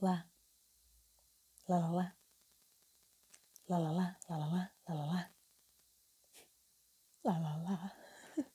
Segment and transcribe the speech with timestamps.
[0.00, 0.26] lá.
[1.68, 2.14] Lá, lá, lá.
[3.68, 4.46] Lá, lá, lá, lá, lá,
[4.88, 5.30] lá, lá, lá.
[7.24, 7.92] Lá, lá, lá.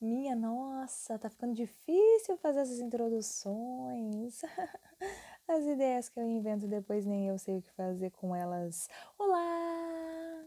[0.00, 4.42] Minha nossa, tá ficando difícil fazer essas introduções.
[5.46, 8.88] As ideias que eu invento depois nem eu sei o que fazer com elas.
[9.18, 10.44] Olá!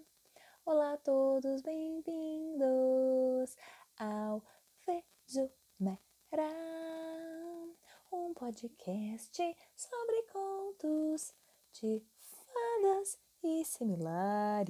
[0.66, 3.58] Olá a todos, bem-vindos
[3.98, 4.44] ao
[4.86, 5.50] Vejo
[8.12, 11.34] um podcast sobre contos
[11.74, 14.70] de fadas e similares.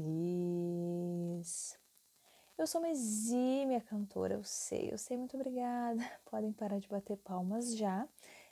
[2.57, 5.99] Eu sou uma exímia cantora, eu sei, eu sei, muito obrigada.
[6.29, 8.07] Podem parar de bater palmas já.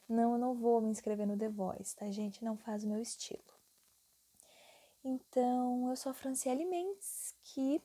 [0.08, 2.44] Não, eu não vou me inscrever no The Voice, tá, gente?
[2.44, 3.44] Não faz o meu estilo.
[5.04, 7.80] Então, eu sou a Franciele Mendes, que,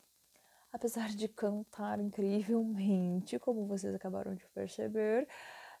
[0.73, 5.27] apesar de cantar incrivelmente, como vocês acabaram de perceber,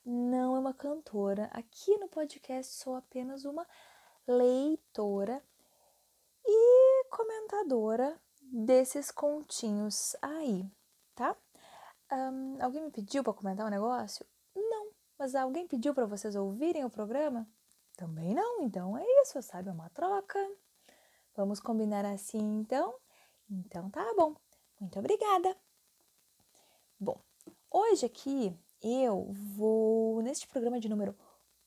[0.05, 1.49] não é uma cantora.
[1.51, 3.67] Aqui no podcast sou apenas uma
[4.27, 5.43] leitora
[6.45, 10.69] e comentadora desses continhos aí,
[11.15, 11.35] tá?
[12.11, 14.25] Um, alguém me pediu para comentar um negócio?
[14.55, 17.47] Não, mas alguém pediu para vocês ouvirem o programa?
[17.97, 19.69] Também não, então é isso, sabe?
[19.69, 20.39] É uma troca.
[21.35, 22.95] Vamos combinar assim então?
[23.49, 24.35] Então tá bom.
[24.79, 25.57] Muito obrigada.
[26.99, 27.19] Bom,
[27.71, 31.15] hoje aqui eu vou neste programa de número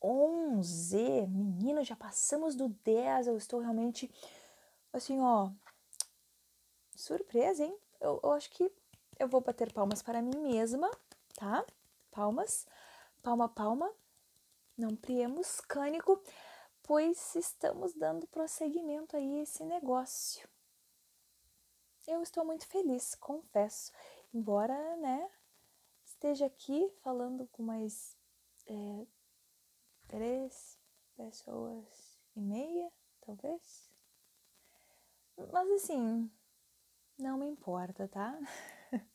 [0.00, 1.26] 11.
[1.26, 3.26] Menino, já passamos do 10.
[3.26, 4.08] Eu estou realmente
[4.92, 5.50] assim, ó,
[6.94, 7.76] surpresa, hein?
[8.00, 8.70] Eu, eu acho que
[9.18, 10.88] eu vou bater palmas para mim mesma,
[11.34, 11.66] tá?
[12.12, 12.66] Palmas,
[13.20, 13.92] palma, palma.
[14.76, 16.22] Não priemos cânico,
[16.84, 20.48] pois estamos dando prosseguimento aí a esse negócio.
[22.06, 23.90] Eu estou muito feliz, confesso.
[24.32, 25.28] Embora, né,
[26.18, 28.16] esteja aqui falando com mais
[28.66, 29.06] é,
[30.08, 30.76] três
[31.16, 33.88] pessoas e meia, talvez.
[35.52, 36.28] Mas assim,
[37.16, 38.36] não me importa, tá?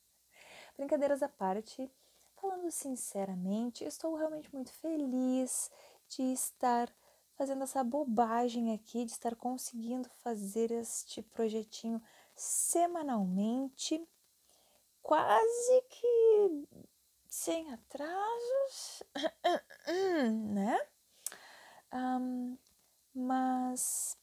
[0.78, 1.91] Brincadeiras à parte,
[2.38, 5.70] falando sinceramente, estou realmente muito feliz
[6.08, 6.90] de estar
[7.34, 12.02] fazendo essa bobagem aqui, de estar conseguindo fazer este projetinho
[12.34, 14.08] semanalmente,
[15.02, 16.84] quase que
[17.34, 19.02] sem atrasos,
[20.54, 20.80] né?
[21.92, 22.56] Um,
[23.12, 24.16] mas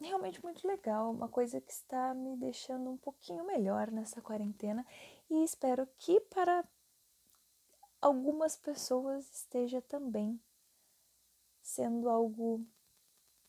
[0.00, 4.86] realmente muito legal, uma coisa que está me deixando um pouquinho melhor nessa quarentena
[5.28, 6.64] e espero que para
[8.00, 10.40] algumas pessoas esteja também
[11.60, 12.64] sendo algo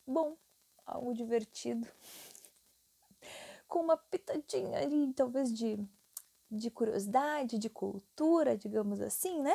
[0.04, 0.36] bom,
[0.84, 1.86] algo divertido,
[3.68, 5.88] com uma pitadinha ali, talvez de
[6.52, 9.54] de curiosidade, de cultura, digamos assim, né?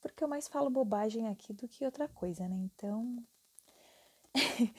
[0.00, 2.56] Porque eu mais falo bobagem aqui do que outra coisa, né?
[2.56, 3.24] Então.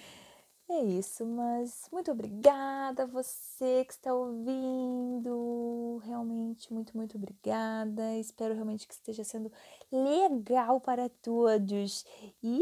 [0.69, 6.01] é isso, mas muito obrigada a você que está ouvindo.
[6.03, 8.17] Realmente, muito, muito obrigada.
[8.17, 9.49] Espero realmente que esteja sendo
[9.89, 12.05] legal para todos.
[12.43, 12.61] E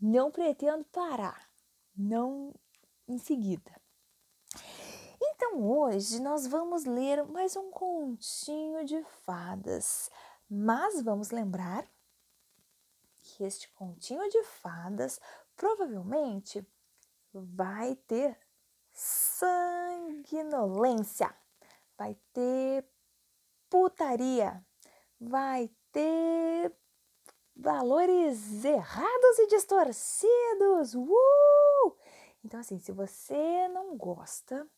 [0.00, 1.50] não pretendo parar.
[1.94, 2.54] Não
[3.06, 3.73] em seguida.
[5.54, 10.10] Então hoje nós vamos ler mais um continho de fadas,
[10.50, 11.88] mas vamos lembrar
[13.20, 15.20] que este continho de fadas
[15.54, 16.66] provavelmente
[17.32, 18.36] vai ter
[18.92, 21.32] sanguinolência,
[21.96, 22.84] vai ter
[23.70, 24.60] putaria,
[25.20, 26.76] vai ter
[27.54, 30.96] valores errados e distorcidos.
[30.96, 31.96] Uh!
[32.44, 34.68] Então, assim, se você não gosta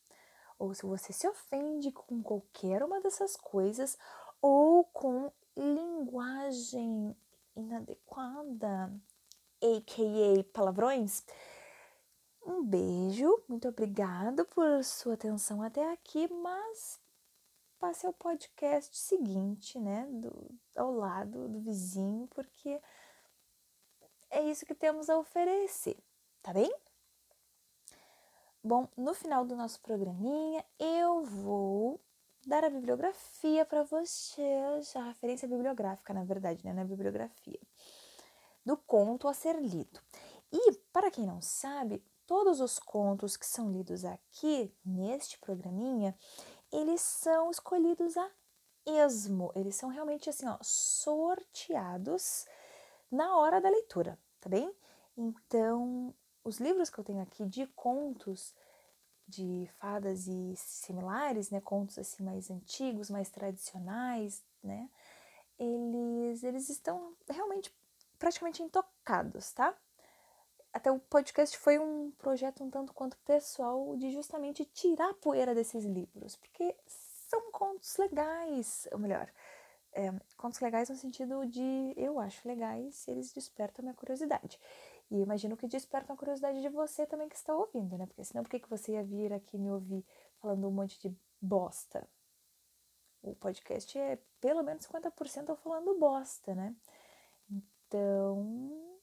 [0.59, 3.99] ou se você se ofende com qualquer uma dessas coisas,
[4.41, 7.17] ou com linguagem
[7.55, 8.93] inadequada,
[9.63, 11.25] aka palavrões.
[12.45, 17.01] Um beijo, muito obrigada por sua atenção até aqui, mas
[17.79, 22.81] passe ao podcast seguinte, né, do, ao lado do vizinho, porque
[24.31, 25.99] é isso que temos a oferecer,
[26.43, 26.73] tá bem?
[28.67, 32.01] Bom, no final do nosso programinha, eu vou
[32.45, 37.61] dar a bibliografia para vocês, a referência bibliográfica, na verdade, né, na bibliografia,
[38.65, 40.01] do conto a ser lido.
[40.51, 46.13] E, para quem não sabe, todos os contos que são lidos aqui neste programinha,
[46.73, 48.29] eles são escolhidos a
[48.85, 52.45] esmo, eles são realmente assim, ó, sorteados
[53.13, 54.75] na hora da leitura, tá bem?
[55.17, 56.13] Então,
[56.47, 58.55] os livros que eu tenho aqui de contos
[59.27, 64.89] de fadas e similares, né, contos assim mais antigos, mais tradicionais, né,
[65.59, 67.75] eles eles estão realmente
[68.19, 69.77] praticamente intocados, tá?
[70.73, 75.55] Até o podcast foi um projeto um tanto quanto pessoal de justamente tirar a poeira
[75.55, 79.29] desses livros, porque são contos legais, ou melhor,
[79.93, 84.61] é, contos legais no sentido de eu acho legais, eles despertam a minha curiosidade.
[85.11, 88.07] E imagino que despertam a curiosidade de você também que está ouvindo, né?
[88.07, 90.05] Porque senão por que, que você ia vir aqui me ouvir
[90.41, 92.09] falando um monte de bosta?
[93.23, 96.75] O podcast é pelo menos 50% eu falando bosta, né?
[97.51, 98.99] Então,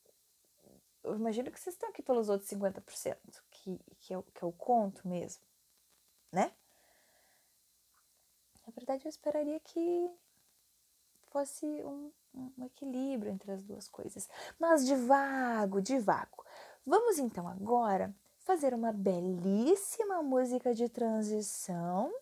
[1.04, 3.18] eu imagino que vocês estão aqui pelos outros 50%,
[3.50, 5.44] que, que, é, o, que é o conto mesmo,
[6.32, 6.54] né?
[8.66, 10.10] Na verdade, eu esperaria que
[11.30, 14.30] fosse um, um equilíbrio entre as duas coisas.
[14.60, 16.44] Mas devago, devago.
[16.86, 22.14] Vamos então agora fazer uma belíssima música de transição,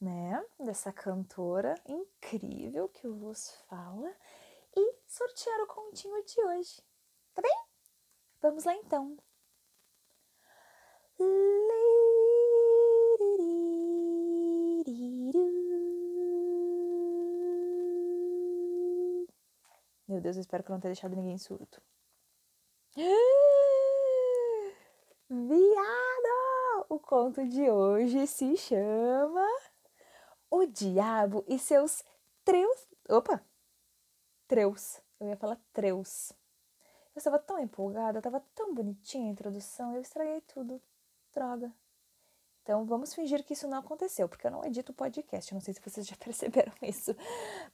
[0.00, 0.44] né?
[0.58, 4.12] Dessa cantora incrível que vos fala
[4.74, 6.82] e sortear o continho de hoje.
[7.34, 7.64] Tá bem?
[8.40, 9.16] Vamos lá então.
[20.16, 21.76] Meu Deus, eu espero que eu não tenha deixado ninguém surdo.
[25.28, 26.86] Viado!
[26.88, 29.46] O conto de hoje se chama
[30.50, 32.02] O Diabo e seus
[32.46, 32.88] treus.
[33.10, 33.44] Opa!
[34.48, 35.02] Treus.
[35.20, 36.32] Eu ia falar treus.
[37.14, 40.80] Eu estava tão empolgada, estava tão bonitinha a introdução, eu estraguei tudo.
[41.34, 41.70] Droga.
[42.62, 45.52] Então vamos fingir que isso não aconteceu, porque eu não edito podcast.
[45.52, 47.14] Não sei se vocês já perceberam isso.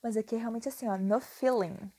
[0.02, 1.92] Mas aqui é realmente assim, ó, no feeling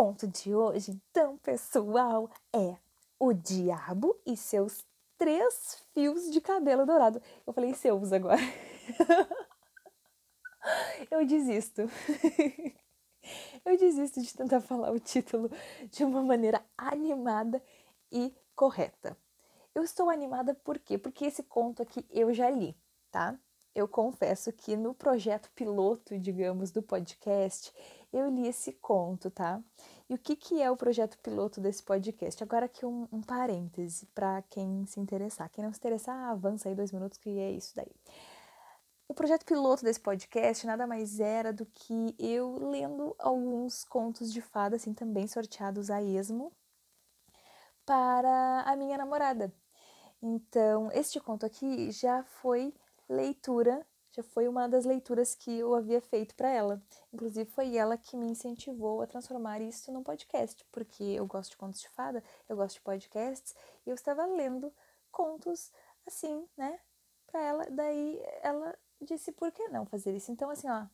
[0.00, 2.74] conto de hoje, então, pessoal, é
[3.18, 4.82] O Diabo e seus
[5.18, 7.20] três fios de cabelo dourado.
[7.46, 8.40] Eu falei seus agora.
[11.10, 11.82] Eu desisto.
[13.62, 15.50] Eu desisto de tentar falar o título
[15.90, 17.62] de uma maneira animada
[18.10, 19.14] e correta.
[19.74, 20.96] Eu estou animada por quê?
[20.96, 22.74] Porque esse conto aqui eu já li,
[23.10, 23.38] tá?
[23.74, 27.70] Eu confesso que no projeto piloto, digamos, do podcast,
[28.12, 29.62] eu li esse conto, tá?
[30.08, 32.42] E o que, que é o projeto piloto desse podcast?
[32.42, 35.48] Agora aqui um, um parêntese para quem se interessar.
[35.50, 37.92] Quem não se interessar, avança aí dois minutos que é isso daí.
[39.08, 44.40] O projeto piloto desse podcast nada mais era do que eu lendo alguns contos de
[44.40, 46.52] fada, assim, também sorteados a esmo,
[47.84, 49.52] para a minha namorada.
[50.22, 52.72] Então, este conto aqui já foi
[53.08, 56.82] leitura já foi uma das leituras que eu havia feito para ela.
[57.12, 61.56] Inclusive, foi ela que me incentivou a transformar isso num podcast, porque eu gosto de
[61.56, 63.54] contos de fada, eu gosto de podcasts,
[63.86, 64.72] e eu estava lendo
[65.10, 65.72] contos
[66.06, 66.80] assim, né,
[67.26, 67.66] para ela.
[67.70, 70.32] Daí ela disse: por que não fazer isso?
[70.32, 70.86] Então, assim, ó,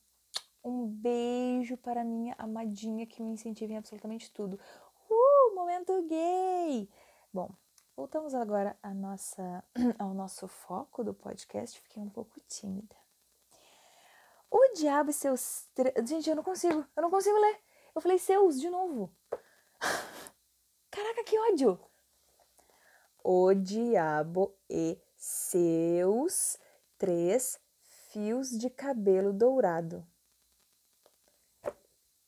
[0.63, 4.59] um beijo para minha amadinha que me incentiva em absolutamente tudo.
[5.09, 6.89] Uh, momento gay!
[7.33, 7.51] Bom,
[7.97, 9.65] voltamos agora nossa,
[9.99, 11.81] ao nosso foco do podcast.
[11.81, 13.06] Fiquei um pouco tímida.
[14.57, 15.69] O diabo e seus.
[16.07, 16.87] Gente, eu não consigo.
[16.97, 17.61] Eu não consigo ler.
[17.95, 19.15] Eu falei seus de novo.
[20.91, 21.79] Caraca, que ódio!
[23.23, 26.59] O diabo e seus
[26.97, 27.61] três
[28.09, 30.07] fios de cabelo dourado.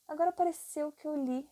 [0.07, 1.51] Agora pareceu que eu li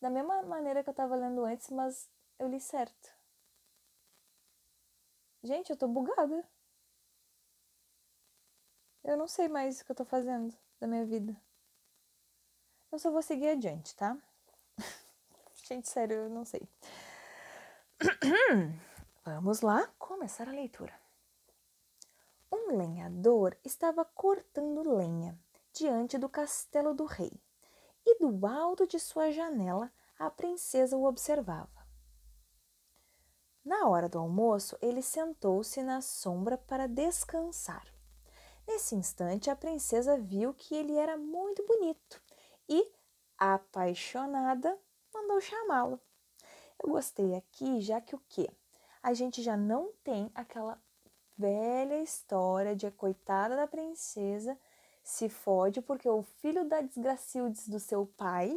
[0.00, 3.08] da mesma maneira que eu tava lendo antes, mas eu li certo.
[5.44, 6.44] Gente, eu tô bugada.
[9.04, 11.36] Eu não sei mais o que eu tô fazendo da minha vida.
[12.90, 14.16] Eu só vou seguir adiante, tá?
[15.66, 16.68] Gente, sério, eu não sei.
[19.24, 20.92] Vamos lá começar a leitura.
[22.50, 25.38] Um lenhador estava cortando lenha
[25.72, 27.32] diante do castelo do rei,
[28.04, 31.82] e do alto de sua janela a princesa o observava.
[33.64, 37.91] Na hora do almoço, ele sentou-se na sombra para descansar.
[38.66, 42.22] Nesse instante, a princesa viu que ele era muito bonito
[42.68, 42.90] e,
[43.36, 44.78] apaixonada,
[45.12, 46.00] mandou chamá-lo.
[46.82, 48.48] Eu gostei aqui, já que o quê?
[49.02, 50.80] A gente já não tem aquela
[51.36, 54.56] velha história de a coitada da princesa
[55.02, 58.56] se fode porque o filho da desgracildes do seu pai,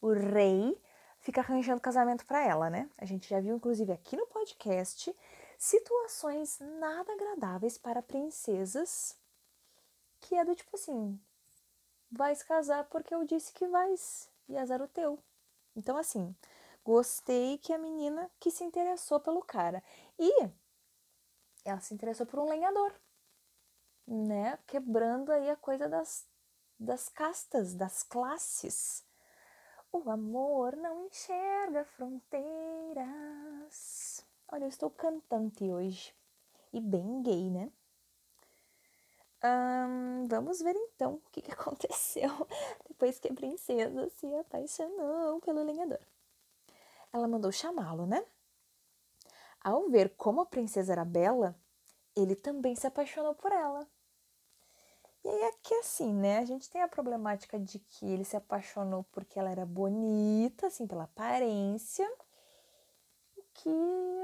[0.00, 0.78] o rei,
[1.20, 2.88] fica arranjando casamento para ela, né?
[2.98, 5.14] A gente já viu, inclusive, aqui no podcast,
[5.56, 9.16] situações nada agradáveis para princesas
[10.20, 11.20] que é do tipo assim,
[12.10, 15.18] vais casar porque eu disse que vais, e azar o teu.
[15.76, 16.34] Então, assim,
[16.84, 19.82] gostei que a menina que se interessou pelo cara.
[20.18, 20.50] E
[21.64, 22.92] ela se interessou por um lenhador,
[24.06, 24.58] né?
[24.66, 26.26] Quebrando aí a coisa das
[26.78, 29.04] das castas, das classes.
[29.90, 32.44] O amor não enxerga fronteiras.
[34.46, 36.14] Olha, eu estou cantante hoje.
[36.72, 37.72] E bem gay, né?
[40.28, 42.30] Vamos ver então o que, que aconteceu
[42.88, 46.00] depois que a princesa se apaixonou pelo lenhador.
[47.12, 48.24] Ela mandou chamá-lo, né?
[49.60, 51.54] Ao ver como a princesa era bela,
[52.14, 53.86] ele também se apaixonou por ela.
[55.24, 56.38] E aí aqui assim, né?
[56.38, 60.86] A gente tem a problemática de que ele se apaixonou porque ela era bonita, assim,
[60.86, 62.08] pela aparência.
[63.54, 63.70] Que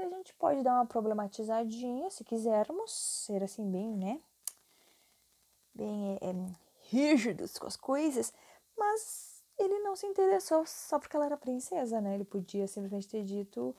[0.05, 2.91] a gente pode dar uma problematizadinha, se quisermos
[3.25, 4.21] ser assim bem, né?
[5.75, 6.31] Bem é,
[6.83, 8.33] rígidos com as coisas,
[8.77, 12.15] mas ele não se interessou só porque ela era princesa, né?
[12.15, 13.75] Ele podia simplesmente ter dito: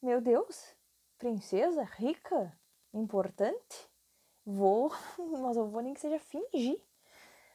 [0.00, 0.74] Meu Deus,
[1.18, 2.58] princesa, rica,
[2.94, 3.90] importante,
[4.44, 4.90] vou,
[5.42, 6.80] mas eu vou nem que seja fingir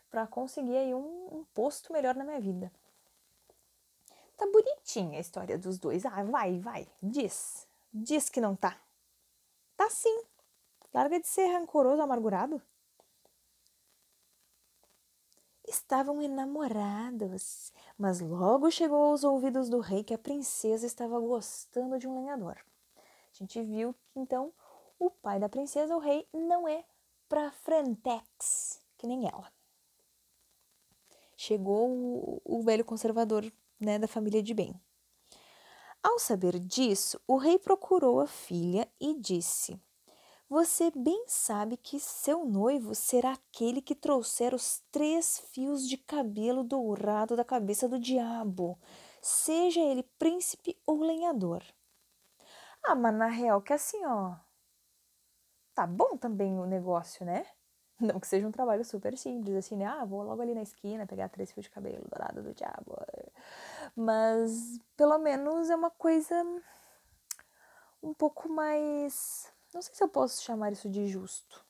[0.09, 2.71] para conseguir aí um, um, posto melhor na minha vida.
[4.37, 6.05] Tá bonitinha a história dos dois.
[6.05, 7.67] Ah, vai, vai, diz.
[7.91, 8.79] Diz que não tá.
[9.75, 10.23] Tá sim.
[10.93, 12.61] Larga de ser rancoroso, amargurado.
[15.65, 22.07] Estavam enamorados, mas logo chegou aos ouvidos do rei que a princesa estava gostando de
[22.07, 22.57] um lenhador.
[22.97, 24.53] A gente viu que então
[24.99, 26.83] o pai da princesa, o rei, não é
[27.27, 29.51] pra frentex, que nem ela.
[31.35, 34.79] Chegou o, o velho conservador né, da família de bem.
[36.01, 39.79] Ao saber disso, o rei procurou a filha e disse:
[40.53, 46.63] Você bem sabe que seu noivo será aquele que trouxer os três fios de cabelo
[46.63, 48.77] dourado da cabeça do diabo,
[49.19, 51.63] seja ele príncipe ou lenhador.
[52.83, 54.35] Ah, mas na real que assim, ó.
[55.73, 57.47] Tá bom também o negócio, né?
[57.99, 59.87] Não que seja um trabalho super simples, assim, né?
[59.87, 62.95] Ah, vou logo ali na esquina pegar três fios de cabelo dourado do diabo.
[63.95, 66.35] Mas pelo menos é uma coisa
[68.03, 69.51] um pouco mais.
[69.73, 71.65] Não sei se eu posso chamar isso de justo.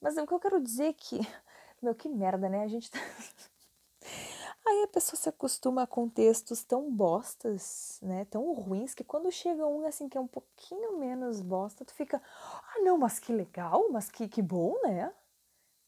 [0.00, 1.18] Mas o que eu quero dizer é que.
[1.82, 2.62] Meu, que merda, né?
[2.62, 2.98] A gente tá.
[4.66, 8.24] Aí a pessoa se acostuma a contextos tão bostas, né?
[8.26, 12.22] Tão ruins, que quando chega um assim que é um pouquinho menos bosta, tu fica,
[12.22, 15.12] ah não, mas que legal, mas que, que bom, né?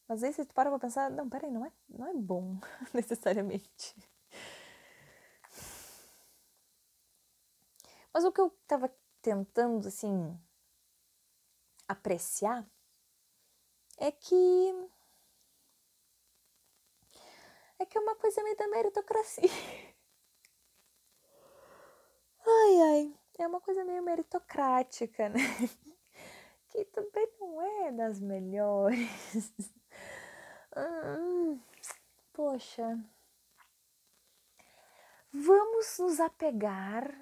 [0.09, 2.57] Mas aí você para pra pensar, não, peraí, não é, não é bom
[2.93, 3.95] necessariamente.
[8.13, 8.91] Mas o que eu tava
[9.23, 10.39] tentando, assim,
[11.93, 12.67] apreciar
[13.99, 14.91] é que
[17.79, 19.45] é que é uma coisa meio da meritocracia.
[22.45, 25.39] Ai, ai, é uma coisa meio meritocrática, né?
[26.69, 29.09] Que também não é das melhores.
[30.75, 31.61] Hum,
[32.33, 32.99] poxa.
[35.31, 37.15] Vamos nos apegar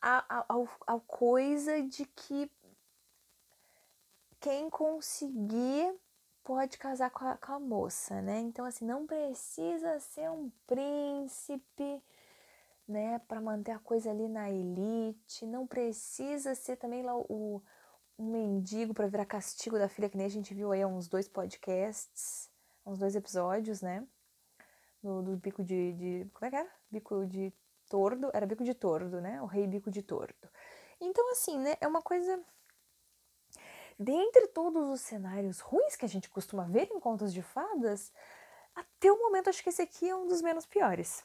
[0.00, 2.50] à coisa de que
[4.40, 5.94] quem conseguir
[6.44, 8.40] pode casar com a, com a moça, né?
[8.40, 12.02] Então, assim, não precisa ser um príncipe,
[12.88, 17.62] né, para manter a coisa ali na elite, não precisa ser também lá o,
[18.16, 21.28] o mendigo para virar castigo da filha, que nem a gente viu aí uns dois
[21.28, 22.50] podcasts,
[22.86, 24.06] uns dois episódios, né?
[25.02, 26.30] Do, do bico de, de.
[26.32, 26.70] Como é que era?
[26.90, 27.52] Bico de
[27.88, 28.30] tordo.
[28.32, 29.40] Era bico de tordo, né?
[29.42, 30.48] O rei bico de tordo.
[31.00, 31.76] Então, assim, né?
[31.80, 32.42] É uma coisa
[33.98, 38.12] dentre todos os cenários ruins que a gente costuma ver em contos de fadas,
[38.74, 41.24] até o momento acho que esse aqui é um dos menos piores.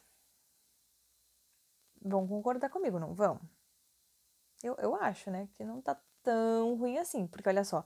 [2.01, 3.39] Vão concordar comigo, não vão?
[4.63, 7.86] Eu, eu acho, né, que não tá tão ruim assim, porque olha só,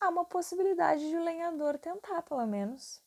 [0.00, 3.02] há uma possibilidade de o lenhador tentar, pelo menos.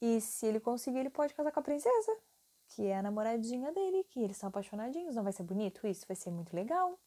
[0.00, 2.16] E se ele conseguir, ele pode casar com a princesa,
[2.68, 5.16] que é a namoradinha dele, que eles são apaixonadinhos.
[5.16, 6.06] Não vai ser bonito isso?
[6.06, 6.98] Vai ser muito legal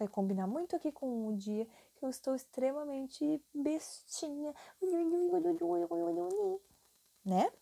[0.00, 4.54] vai combinar muito aqui com o dia que eu estou extremamente bestinha,
[7.24, 7.52] né?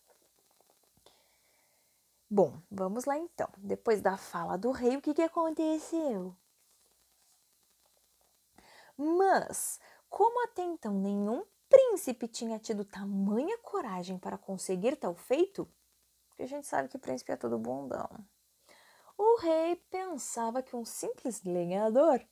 [2.31, 3.49] Bom, vamos lá então.
[3.57, 6.37] Depois da fala do rei, o que, que aconteceu?
[8.97, 15.69] Mas, como até então nenhum príncipe tinha tido tamanha coragem para conseguir tal feito,
[16.29, 18.09] porque a gente sabe que príncipe é todo bundão
[19.19, 22.25] o rei pensava que um simples lenhador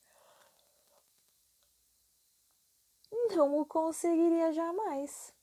[3.34, 5.34] não o conseguiria jamais.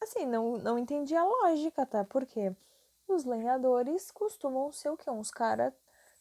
[0.00, 2.04] Assim, não, não entendi a lógica, tá?
[2.04, 2.54] Porque
[3.06, 5.10] os lenhadores costumam ser o quê?
[5.10, 5.72] Uns caras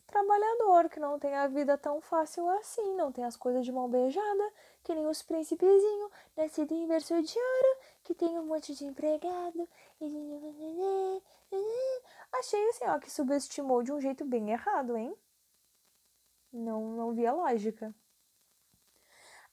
[0.07, 3.87] trabalhador, que não tem a vida tão fácil assim, não tem as coisas de mão
[3.87, 8.85] beijada, que nem os príncipezinhos, nascido em berço de ouro, que tem um monte de
[8.85, 9.69] empregado.
[12.31, 15.15] Achei assim, ó, que subestimou de um jeito bem errado, hein?
[16.51, 17.93] Não, não via lógica.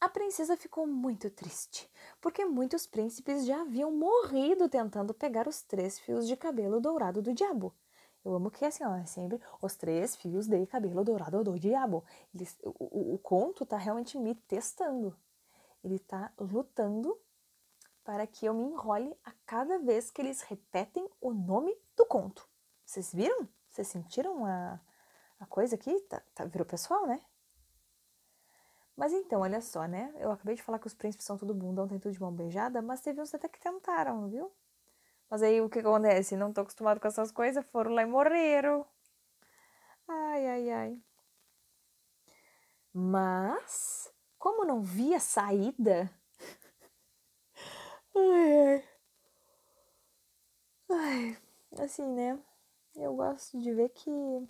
[0.01, 5.99] A princesa ficou muito triste, porque muitos príncipes já haviam morrido tentando pegar os três
[5.99, 7.75] fios de cabelo dourado do diabo.
[8.25, 12.05] Eu amo que assim, ó, é sempre os três fios de cabelo dourado do diabo.
[12.35, 15.17] Eles, o, o, o conto tá realmente me testando.
[15.83, 17.19] Ele tá lutando
[18.07, 22.49] para que eu me enrole a cada vez que eles repetem o nome do conto.
[22.85, 23.49] Vocês viram?
[23.69, 24.81] Vocês sentiram a,
[25.41, 26.01] a coisa aqui?
[26.03, 27.21] Tá, tá, virou pessoal, né?
[28.97, 30.15] Mas então, olha só, né?
[30.19, 32.81] Eu acabei de falar que os príncipes são tudo bundão, tem tudo de mão beijada,
[32.81, 34.53] mas teve uns até que tentaram, viu?
[35.29, 36.37] Mas aí o que acontece?
[36.37, 38.87] Não tô acostumado com essas coisas, foram lá e morreram.
[40.07, 41.03] Ai, ai, ai.
[42.95, 44.09] Mas,
[44.39, 46.09] como não via saída.
[48.17, 48.85] Ai,
[50.91, 51.39] ai.
[51.79, 52.39] Assim, né?
[52.95, 54.49] Eu gosto de ver que o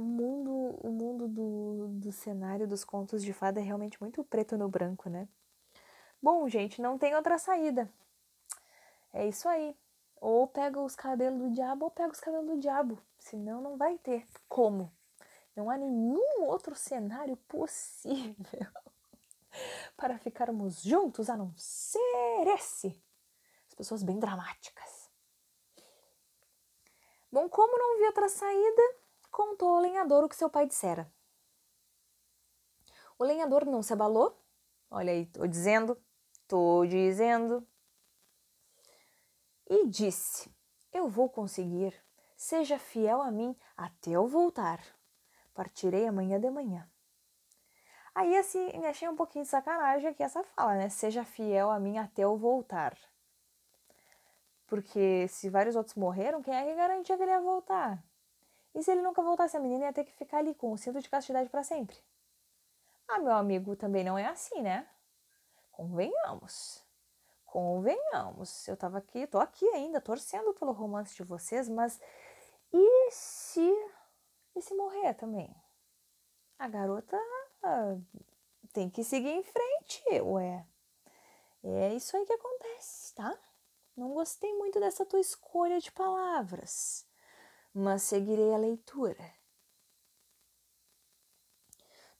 [0.00, 0.50] mundo,
[0.82, 5.08] o mundo do, do cenário dos contos de fada é realmente muito preto no branco,
[5.08, 5.28] né?
[6.22, 7.90] Bom, gente, não tem outra saída.
[9.12, 9.76] É isso aí.
[10.20, 12.98] Ou pega os cabelos do diabo ou pega os cabelos do diabo.
[13.18, 14.92] Senão não vai ter como.
[15.56, 18.36] Não há nenhum outro cenário possível
[19.96, 23.00] para ficarmos juntos a não ser esse.
[23.68, 25.10] As pessoas bem dramáticas.
[27.30, 28.82] Bom, como não vi outra saída,
[29.30, 31.10] contou ao lenhador o que seu pai dissera.
[33.18, 34.38] O lenhador não se abalou.
[34.90, 35.96] Olha aí, tô dizendo,
[36.46, 37.66] tô dizendo.
[39.70, 40.54] E disse:
[40.92, 41.98] Eu vou conseguir.
[42.36, 44.84] Seja fiel a mim até eu voltar.
[45.54, 46.91] Partirei amanhã de manhã.
[48.14, 50.88] Aí assim, achei um pouquinho de sacanagem aqui essa fala, né?
[50.88, 52.96] Seja fiel a mim até eu voltar.
[54.66, 58.02] Porque se vários outros morreram, quem é que garantia que ele ia voltar?
[58.74, 61.00] E se ele nunca voltasse, a menina ia ter que ficar ali com o cinto
[61.00, 61.96] de castidade para sempre.
[63.06, 64.88] Ah, meu amigo, também não é assim, né?
[65.70, 66.82] Convenhamos.
[67.44, 68.66] Convenhamos.
[68.66, 72.00] Eu tava aqui, tô aqui ainda, torcendo pelo romance de vocês, mas
[72.72, 73.70] e se.
[74.56, 75.54] E se morrer também?
[76.58, 77.18] A garota
[78.72, 80.66] tem que seguir em frente, ué.
[81.64, 83.38] É isso aí que acontece, tá?
[83.96, 87.06] Não gostei muito dessa tua escolha de palavras
[87.74, 89.32] mas seguirei a leitura.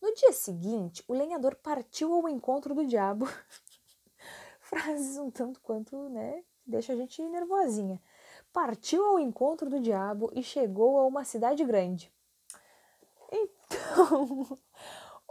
[0.00, 3.26] No dia seguinte, o lenhador partiu ao encontro do diabo.
[4.60, 8.02] Frases um tanto quanto, né, deixa a gente nervosinha.
[8.52, 12.12] Partiu ao encontro do diabo e chegou a uma cidade grande.
[13.30, 14.58] Então,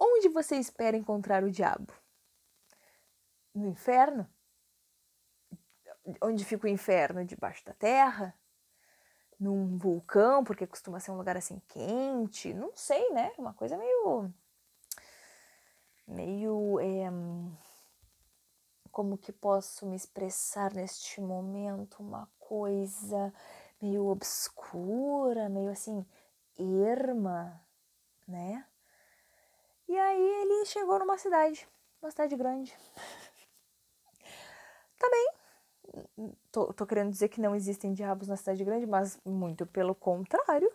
[0.01, 1.93] onde você espera encontrar o diabo?
[3.53, 4.27] No inferno?
[6.21, 7.23] Onde fica o inferno?
[7.23, 8.35] Debaixo da terra?
[9.41, 13.33] num vulcão, porque costuma ser um lugar assim quente, não sei, né?
[13.39, 14.31] Uma coisa meio.
[16.07, 16.79] meio.
[16.79, 17.09] É,
[18.91, 22.03] como que posso me expressar neste momento?
[22.03, 23.33] Uma coisa
[23.81, 26.05] meio obscura, meio assim,
[26.59, 27.59] erma,
[28.27, 28.63] né?
[29.91, 31.67] E aí ele chegou numa cidade,
[32.01, 32.73] uma cidade grande.
[34.97, 35.07] tá
[36.49, 40.71] tô, tô querendo dizer que não existem diabos na cidade grande, mas muito pelo contrário,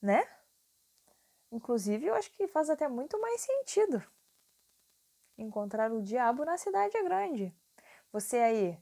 [0.00, 0.26] né?
[1.52, 4.02] Inclusive, eu acho que faz até muito mais sentido
[5.36, 7.54] encontrar o diabo na cidade grande.
[8.10, 8.78] Você aí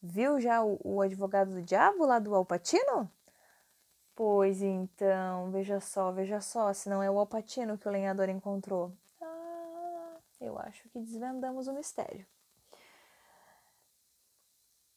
[0.00, 3.10] viu já o, o advogado do diabo lá do Alpatino?
[4.24, 8.96] Pois então, veja só, veja só, se não é o Alpatino que o lenhador encontrou.
[9.20, 12.24] Ah, eu acho que desvendamos o mistério.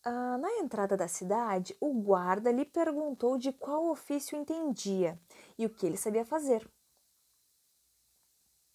[0.04, 5.20] Ah, na entrada da cidade, o guarda lhe perguntou de qual ofício entendia
[5.58, 6.72] e o que ele sabia fazer.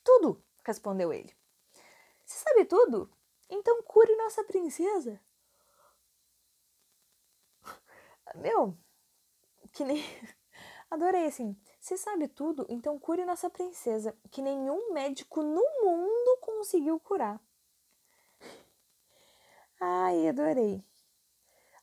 [0.02, 1.32] Tudo, respondeu ele.
[2.26, 3.08] Se sabe tudo?
[3.48, 5.20] Então cure nossa princesa.
[8.34, 8.76] Meu,
[9.72, 10.02] que nem.
[10.90, 11.56] Adorei assim.
[11.80, 17.40] Se sabe tudo, então cure nossa princesa, que nenhum médico no mundo conseguiu curar.
[19.80, 20.84] Ai, adorei.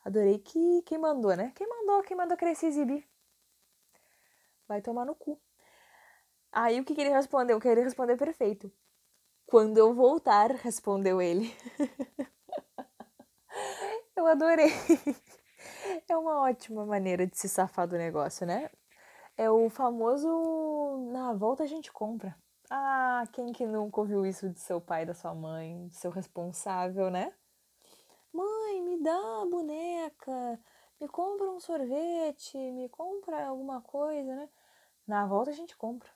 [0.05, 1.51] Adorei que quem mandou, né?
[1.55, 3.07] Quem mandou, quem mandou querer se exibir?
[4.67, 5.39] Vai tomar no cu.
[6.51, 7.59] Aí o que, que ele respondeu?
[7.59, 8.71] Que ele respondeu perfeito.
[9.45, 11.53] Quando eu voltar, respondeu ele.
[14.15, 14.67] eu adorei.
[16.07, 18.69] É uma ótima maneira de se safar do negócio, né?
[19.37, 20.27] É o famoso
[21.11, 22.35] na volta a gente compra.
[22.71, 27.31] Ah, quem que nunca ouviu isso de seu pai, da sua mãe, seu responsável, né?
[28.33, 30.59] Mãe, me dá a boneca,
[30.99, 34.49] me compra um sorvete, me compra alguma coisa, né?
[35.05, 36.09] Na volta a gente compra.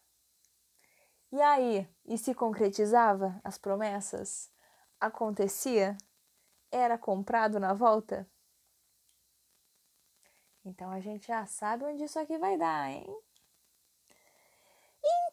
[1.32, 4.52] E aí, e se concretizava as promessas?
[5.00, 5.96] Acontecia?
[6.72, 8.28] Era comprado na volta?
[10.64, 13.06] Então a gente já sabe onde isso aqui vai dar, hein?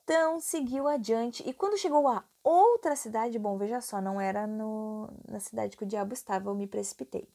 [0.02, 5.08] Então seguiu adiante e quando chegou a outra cidade, bom, veja só, não era no,
[5.28, 7.28] na cidade que o diabo estava, eu me precipitei.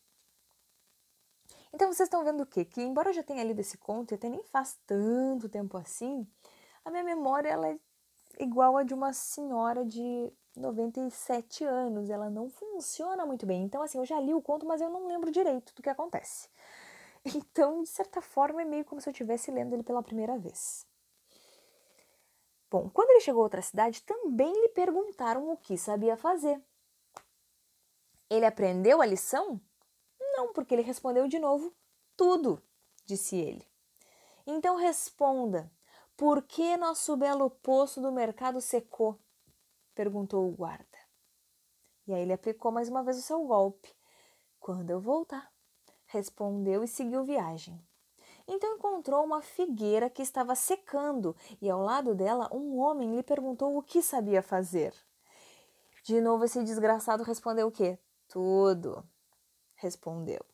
[1.71, 2.65] Então vocês estão vendo o quê?
[2.65, 6.27] Que embora eu já tenha lido esse conto e até nem faz tanto tempo assim,
[6.83, 7.77] a minha memória ela é
[8.39, 13.63] igual a de uma senhora de 97 anos, ela não funciona muito bem.
[13.63, 16.49] Então assim, eu já li o conto, mas eu não lembro direito do que acontece.
[17.25, 20.85] Então, de certa forma, é meio como se eu estivesse lendo ele pela primeira vez.
[22.69, 26.61] Bom, quando ele chegou a outra cidade, também lhe perguntaram o que sabia fazer.
[28.29, 29.61] Ele aprendeu a lição?
[30.19, 31.71] Não, porque ele respondeu de novo:
[32.17, 32.61] tudo,
[33.05, 33.67] disse ele.
[34.45, 35.71] Então responda:
[36.17, 39.19] por que nosso belo poço do mercado secou?
[39.93, 40.97] perguntou o guarda.
[42.07, 43.95] E aí ele aplicou mais uma vez o seu golpe.
[44.59, 45.52] Quando eu voltar,
[46.13, 47.83] respondeu e seguiu viagem.
[48.47, 53.75] Então encontrou uma figueira que estava secando e ao lado dela um homem lhe perguntou
[53.75, 54.93] o que sabia fazer.
[56.03, 57.97] De novo esse desgraçado respondeu o quê?
[58.27, 59.03] Tudo.
[59.75, 60.45] Respondeu.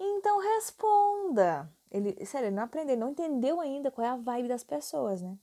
[0.00, 1.70] Então responda.
[1.90, 5.36] Ele, sério, ele não aprendeu, não entendeu ainda qual é a vibe das pessoas, né?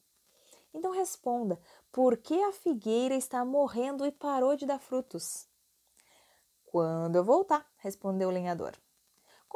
[0.73, 1.59] Então responda:
[1.91, 5.47] por que a figueira está morrendo e parou de dar frutos?
[6.65, 8.73] Quando eu voltar, respondeu o lenhador.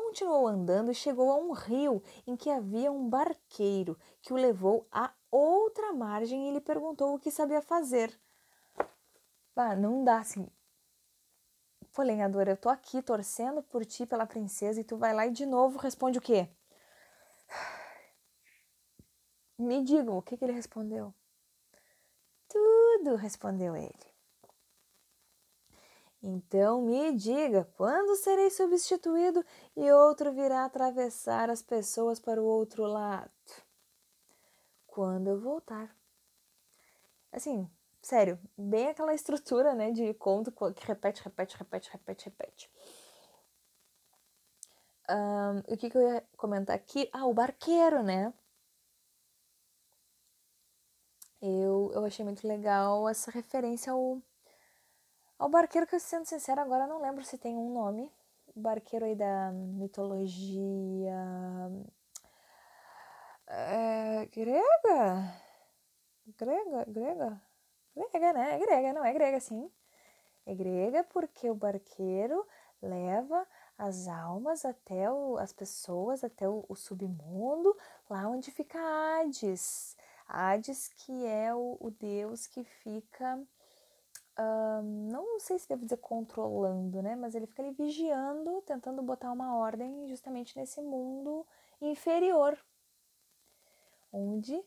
[0.02, 4.88] Continuou andando e chegou a um rio em que havia um barqueiro que o levou
[4.90, 8.18] a outra margem e lhe perguntou o que sabia fazer.
[9.58, 10.48] Ah, não dá assim.
[11.94, 15.32] Pô, lenhador, eu tô aqui torcendo por ti, pela princesa, e tu vai lá e
[15.32, 16.48] de novo responde o quê?
[19.60, 21.14] Me digam, o que, que ele respondeu?
[22.48, 24.14] Tudo, respondeu ele.
[26.22, 29.44] Então me diga quando serei substituído
[29.76, 33.32] e outro virá atravessar as pessoas para o outro lado.
[34.86, 35.96] Quando eu voltar.
[37.32, 37.70] Assim,
[38.02, 42.72] sério, bem aquela estrutura, né, de conto que repete, repete, repete, repete, repete.
[45.10, 47.10] Um, o que, que eu ia comentar aqui?
[47.14, 48.34] Ah, o barqueiro, né?
[51.42, 54.22] Eu, eu achei muito legal essa referência ao
[55.40, 58.12] o barqueiro que, sendo sincero, agora não lembro se tem um nome.
[58.56, 61.16] O barqueiro aí da mitologia.
[63.48, 65.34] É, grega?
[66.38, 66.86] Grega?
[66.88, 67.42] Grega?
[67.96, 68.56] Grega, né?
[68.56, 69.72] É grega, não é grega, sim.
[70.46, 72.46] É grega porque o barqueiro
[72.82, 73.48] leva
[73.78, 77.76] as almas até o, as pessoas até o, o submundo,
[78.10, 79.96] lá onde fica Hades.
[80.28, 83.42] Hades que é o, o deus que fica
[84.84, 87.16] não sei se devo dizer controlando, né?
[87.16, 91.46] Mas ele fica ali vigiando, tentando botar uma ordem justamente nesse mundo
[91.82, 92.58] inferior,
[94.12, 94.62] onde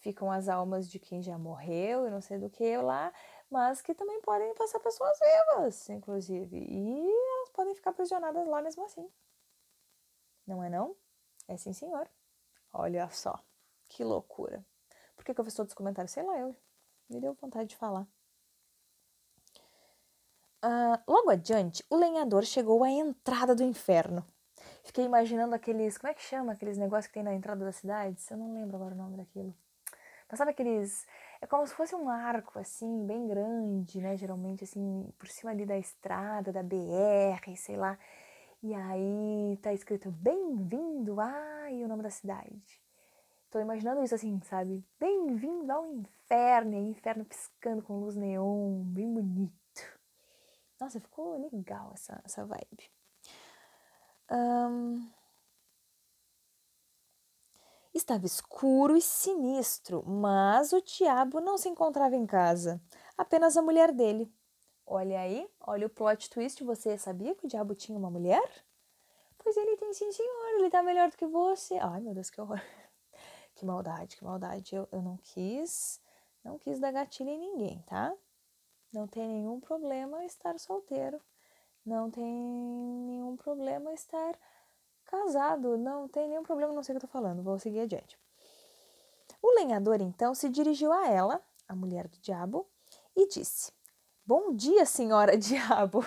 [0.00, 3.12] ficam as almas de quem já morreu e não sei do que lá,
[3.50, 8.84] mas que também podem passar pessoas vivas, inclusive, e elas podem ficar aprisionadas lá mesmo
[8.84, 9.08] assim.
[10.46, 10.96] Não é não?
[11.46, 12.08] É sim, senhor.
[12.72, 13.38] Olha só,
[13.88, 14.64] que loucura.
[15.14, 16.12] Por que, que eu fiz todos os comentários?
[16.12, 16.56] Sei lá, eu
[17.08, 18.06] me deu vontade de falar.
[20.62, 24.24] Uh, logo adiante, o lenhador chegou à entrada do inferno.
[24.84, 25.96] Fiquei imaginando aqueles.
[25.96, 28.30] Como é que chama aqueles negócios que tem na entrada das cidades?
[28.30, 29.54] Eu não lembro agora o nome daquilo.
[30.28, 31.06] Mas sabe aqueles.
[31.40, 34.16] É como se fosse um arco, assim, bem grande, né?
[34.16, 37.98] Geralmente, assim, por cima ali da estrada, da BR, sei lá.
[38.62, 41.70] E aí tá escrito Bem-vindo a.
[41.70, 42.80] e o nome da cidade.
[43.50, 44.84] Tô imaginando isso assim, sabe?
[44.98, 49.59] Bem-vindo ao inferno, e inferno piscando com luz neon, bem bonito.
[50.80, 52.90] Nossa, ficou legal essa, essa vibe.
[54.30, 55.06] Um...
[57.92, 62.80] Estava escuro e sinistro, mas o diabo não se encontrava em casa,
[63.18, 64.32] apenas a mulher dele.
[64.86, 66.64] Olha aí, olha o plot twist.
[66.64, 68.42] Você sabia que o diabo tinha uma mulher?
[69.38, 70.58] Pois ele tem sim, senhor.
[70.58, 71.78] Ele tá melhor do que você.
[71.78, 72.60] Ai, meu Deus, que horror.
[73.54, 74.74] Que maldade, que maldade.
[74.74, 76.00] Eu, eu não quis,
[76.42, 78.16] não quis dar gatilho em ninguém, tá?
[78.92, 81.20] Não tem nenhum problema estar solteiro.
[81.86, 84.36] Não tem nenhum problema estar
[85.04, 85.78] casado.
[85.78, 87.42] Não tem nenhum problema, não sei o que eu tô falando.
[87.42, 88.18] Vou seguir adiante.
[89.40, 92.68] O lenhador então se dirigiu a ela, a mulher do diabo,
[93.16, 93.72] e disse:
[94.26, 96.04] Bom dia, senhora diabo.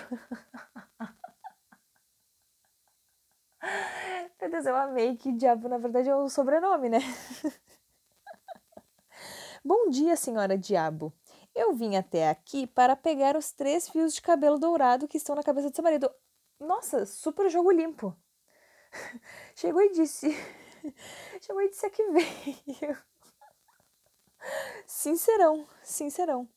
[4.40, 6.98] Meu Deus, eu amei que diabo na verdade é o sobrenome, né?
[9.64, 11.10] Bom dia, senhora diabo.
[11.54, 15.42] Eu vim até aqui para pegar os três fios de cabelo dourado que estão na
[15.42, 16.10] cabeça do seu marido.
[16.58, 18.16] Nossa, super jogo limpo.
[19.54, 20.28] Chegou e disse.
[21.40, 22.98] Chegou e disse que veio.
[24.86, 26.48] Sincerão, sincerão.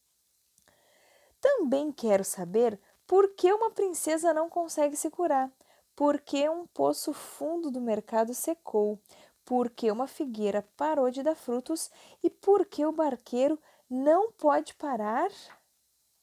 [1.40, 5.50] Também quero saber por que uma princesa não consegue se curar,
[5.96, 9.00] por que um poço fundo do mercado secou,
[9.46, 11.90] por que uma figueira parou de dar frutos
[12.22, 13.58] e por que o barqueiro
[13.90, 15.30] não pode parar.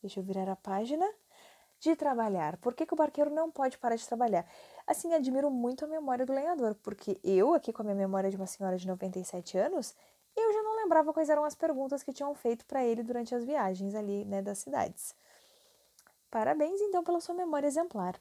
[0.03, 1.07] Deixa eu virar a página.
[1.81, 2.57] De trabalhar.
[2.59, 4.46] Por que, que o barqueiro não pode parar de trabalhar?
[4.87, 8.37] Assim, admiro muito a memória do lenhador, porque eu, aqui com a minha memória de
[8.37, 9.94] uma senhora de 97 anos,
[10.35, 13.44] eu já não lembrava quais eram as perguntas que tinham feito para ele durante as
[13.44, 15.14] viagens ali, né, das cidades.
[16.31, 18.18] Parabéns, então, pela sua memória exemplar.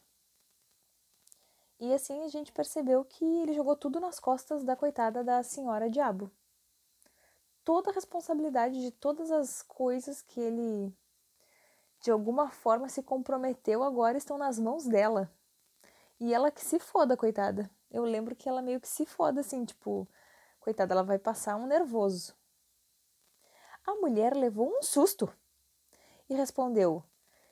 [1.80, 5.90] E assim a gente percebeu que ele jogou tudo nas costas da coitada da senhora
[5.90, 6.32] Diabo.
[7.64, 10.94] Toda a responsabilidade de todas as coisas que ele
[12.04, 15.32] de alguma forma se comprometeu agora estão nas mãos dela.
[16.20, 17.72] E ela que se foda, coitada.
[17.90, 20.06] Eu lembro que ela meio que se foda assim, tipo,
[20.60, 22.36] coitada, ela vai passar um nervoso.
[23.86, 25.32] A mulher levou um susto
[26.30, 27.04] e respondeu: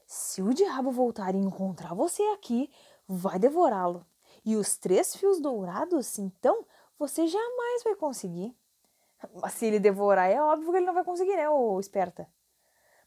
[0.06, 2.69] Se o diabo voltar e encontrar você aqui,
[3.08, 4.06] vai devorá-lo.
[4.43, 6.65] E os três fios dourados, então,
[6.97, 8.54] você jamais vai conseguir.
[9.50, 12.28] Se ele devorar, é óbvio que ele não vai conseguir, né, ô esperta?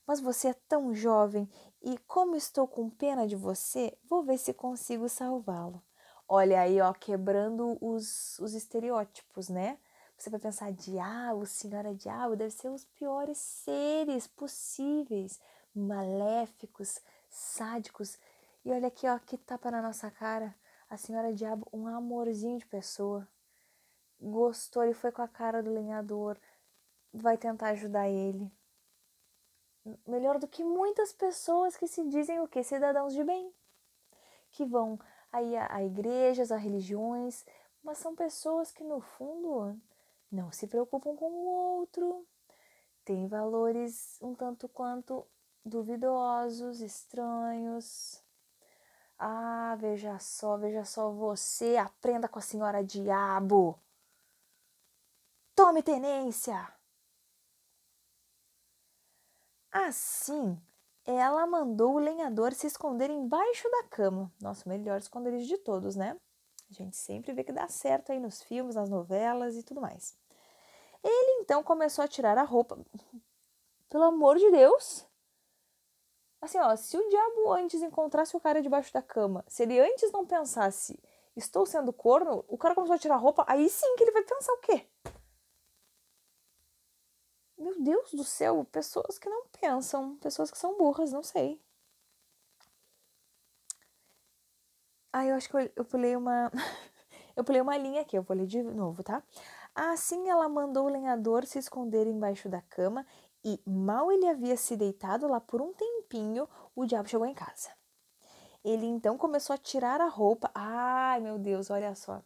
[0.06, 1.48] Mas você é tão jovem
[1.82, 5.82] e, como estou com pena de você, vou ver se consigo salvá-lo.
[6.28, 9.78] Olha aí, ó, quebrando os, os estereótipos, né?
[10.16, 15.40] Você vai pensar, diabo, senhora diabo, deve ser os piores seres possíveis,
[15.74, 18.18] maléficos, sádicos.
[18.64, 20.54] E olha aqui, ó, que tapa na nossa cara.
[20.88, 23.28] A senhora diabo, um amorzinho de pessoa.
[24.24, 26.38] Gostou, e foi com a cara do lenhador.
[27.12, 28.50] Vai tentar ajudar ele
[30.06, 32.62] melhor do que muitas pessoas que se dizem o que?
[32.62, 33.52] Cidadãos de bem.
[34.50, 34.98] Que vão
[35.32, 37.44] aí a, a igrejas, a religiões,
[37.82, 39.78] mas são pessoas que no fundo
[40.30, 42.26] não se preocupam com o outro,
[43.04, 45.26] têm valores um tanto quanto
[45.64, 48.22] duvidosos, estranhos.
[49.18, 53.78] Ah, veja só, veja só você, aprenda com a senhora diabo.
[55.54, 56.68] Tome tenência.
[59.70, 60.60] Assim,
[61.04, 64.32] ela mandou o lenhador se esconder embaixo da cama.
[64.40, 66.18] Nossa, o melhor esconderijo de todos, né?
[66.68, 70.18] A gente sempre vê que dá certo aí nos filmes, nas novelas e tudo mais.
[71.04, 72.76] Ele então começou a tirar a roupa.
[73.88, 75.06] Pelo amor de Deus!
[76.40, 80.10] Assim, ó, se o diabo antes encontrasse o cara debaixo da cama, se ele antes
[80.10, 81.00] não pensasse,
[81.36, 84.22] estou sendo corno, o cara começou a tirar a roupa, aí sim que ele vai
[84.24, 84.86] pensar o quê?
[87.64, 91.58] Meu Deus do céu, pessoas que não pensam, pessoas que são burras, não sei.
[95.12, 96.50] Ah, eu acho que eu, eu pulei uma.
[97.36, 99.22] eu pulei uma linha aqui, eu vou ler de novo, tá?
[99.74, 103.06] Assim ela mandou o lenhador se esconder embaixo da cama
[103.44, 107.70] e, mal ele havia se deitado lá por um tempinho, o diabo chegou em casa.
[108.64, 110.50] Ele então começou a tirar a roupa.
[110.54, 112.22] Ai, meu Deus, olha só.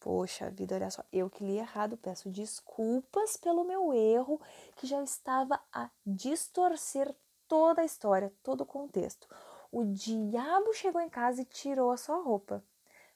[0.00, 4.40] Poxa vida, olha só, eu que li errado, peço desculpas pelo meu erro,
[4.76, 7.12] que já estava a distorcer
[7.48, 9.28] toda a história, todo o contexto.
[9.72, 12.62] O diabo chegou em casa e tirou a sua roupa,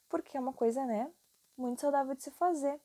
[0.08, 1.10] porque é uma coisa, né,
[1.56, 2.80] muito saudável de se fazer.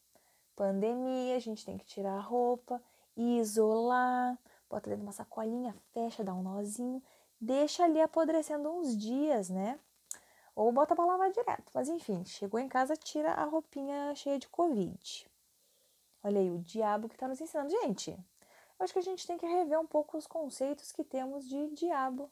[0.56, 2.82] Pandemia, a gente tem que tirar a roupa,
[3.16, 4.38] isolar,
[4.70, 7.02] bota dentro de uma sacolinha, fecha, dá um nozinho,
[7.42, 9.80] deixa ali apodrecendo uns dias, né?
[10.58, 11.72] Ou bota pra lavar direto.
[11.72, 15.30] Mas enfim, chegou em casa, tira a roupinha cheia de Covid.
[16.24, 17.70] Olha aí, o diabo que tá nos ensinando.
[17.70, 21.48] Gente, eu acho que a gente tem que rever um pouco os conceitos que temos
[21.48, 22.32] de diabo.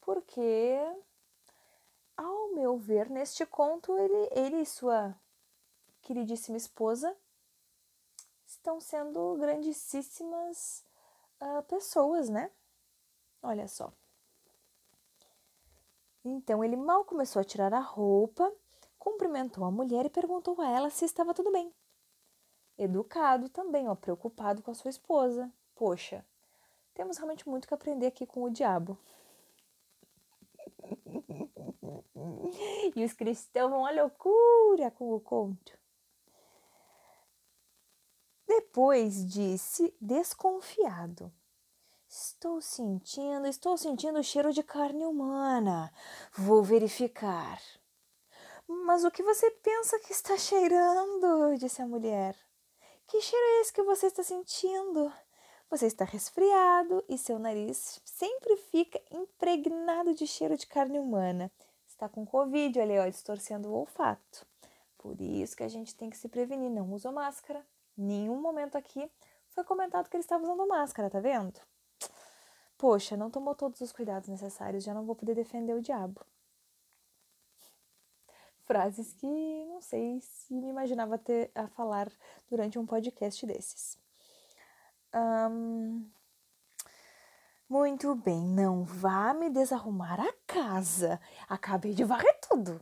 [0.00, 0.78] Porque,
[2.16, 5.14] ao meu ver, neste conto, ele, ele e sua
[6.00, 7.14] queridíssima esposa
[8.46, 10.82] estão sendo grandíssimas
[11.38, 12.50] uh, pessoas, né?
[13.42, 13.92] Olha só.
[16.24, 18.52] Então ele mal começou a tirar a roupa,
[18.98, 21.72] cumprimentou a mulher e perguntou a ela se estava tudo bem.
[22.76, 25.50] Educado também, ó, preocupado com a sua esposa.
[25.74, 26.24] Poxa,
[26.94, 28.98] temos realmente muito que aprender aqui com o diabo.
[32.94, 35.78] e os cristãos vão à loucura com o conto.
[38.46, 41.32] Depois disse, desconfiado:
[42.12, 45.94] Estou sentindo, estou sentindo o cheiro de carne humana.
[46.36, 47.62] Vou verificar.
[48.66, 51.56] Mas o que você pensa que está cheirando?
[51.56, 52.36] disse a mulher.
[53.06, 55.12] Que cheiro é esse que você está sentindo?
[55.70, 61.48] Você está resfriado e seu nariz sempre fica impregnado de cheiro de carne humana.
[61.86, 64.44] Está com Covid, olha aí, distorcendo o olfato.
[64.98, 66.72] Por isso que a gente tem que se prevenir.
[66.72, 67.64] Não usa máscara.
[67.96, 69.08] Nenhum momento aqui
[69.50, 71.69] foi comentado que ele estava usando máscara, tá vendo?
[72.80, 76.24] Poxa, não tomou todos os cuidados necessários, já não vou poder defender o diabo
[78.70, 79.26] frases que
[79.66, 82.08] não sei se me imaginava ter a falar
[82.48, 83.98] durante um podcast desses.
[85.12, 86.08] Um,
[87.68, 91.20] muito bem, não vá me desarrumar a casa.
[91.48, 92.80] Acabei de varrer tudo.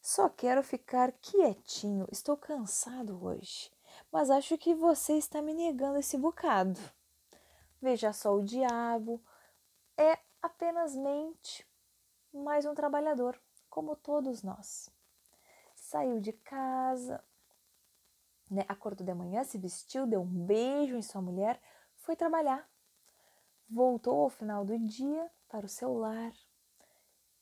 [0.00, 2.08] Só quero ficar quietinho.
[2.10, 3.70] Estou cansado hoje,
[4.10, 6.80] mas acho que você está me negando esse bocado.
[7.82, 9.20] Veja só, o diabo
[9.96, 11.68] é apenas mente,
[12.32, 13.36] mais um trabalhador
[13.68, 14.88] como todos nós.
[15.74, 17.24] Saiu de casa,
[18.48, 21.60] né, acordou de manhã, se vestiu, deu um beijo em sua mulher,
[21.96, 22.70] foi trabalhar.
[23.68, 26.32] Voltou ao final do dia para o seu lar.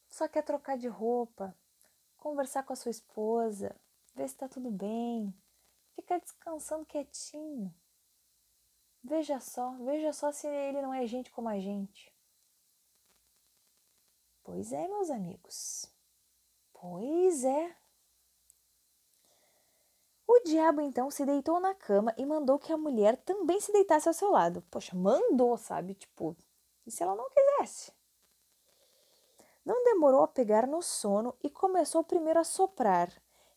[0.09, 1.55] Só quer trocar de roupa,
[2.17, 3.79] conversar com a sua esposa,
[4.15, 5.39] ver se está tudo bem,
[5.95, 7.75] ficar descansando quietinho.
[9.03, 12.13] Veja só, veja só se ele não é gente como a gente.
[14.43, 15.87] Pois é, meus amigos.
[16.73, 17.77] Pois é.
[20.27, 24.07] O diabo então se deitou na cama e mandou que a mulher também se deitasse
[24.07, 24.63] ao seu lado.
[24.71, 25.95] Poxa, mandou, sabe?
[25.95, 26.37] Tipo,
[26.87, 27.93] e se ela não quisesse?
[29.65, 33.13] Não demorou a pegar no sono e começou primeiro a soprar,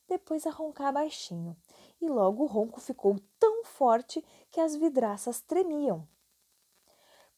[0.08, 1.56] depois a roncar baixinho.
[2.04, 6.06] E logo o ronco ficou tão forte que as vidraças tremiam.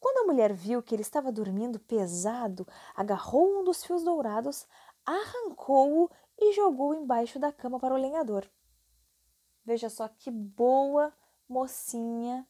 [0.00, 4.66] Quando a mulher viu que ele estava dormindo pesado, agarrou um dos fios dourados,
[5.04, 8.50] arrancou-o e jogou embaixo da cama para o lenhador.
[9.64, 11.14] Veja só que boa
[11.48, 12.44] mocinha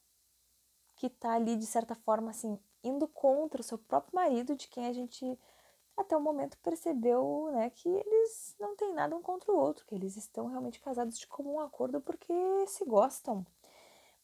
[0.95, 4.87] que está ali, de certa forma, assim, indo contra o seu próprio marido, de quem
[4.87, 5.39] a gente
[5.97, 9.95] até o momento percebeu né, que eles não têm nada um contra o outro, que
[9.95, 12.33] eles estão realmente casados de comum acordo porque
[12.67, 13.47] se gostam.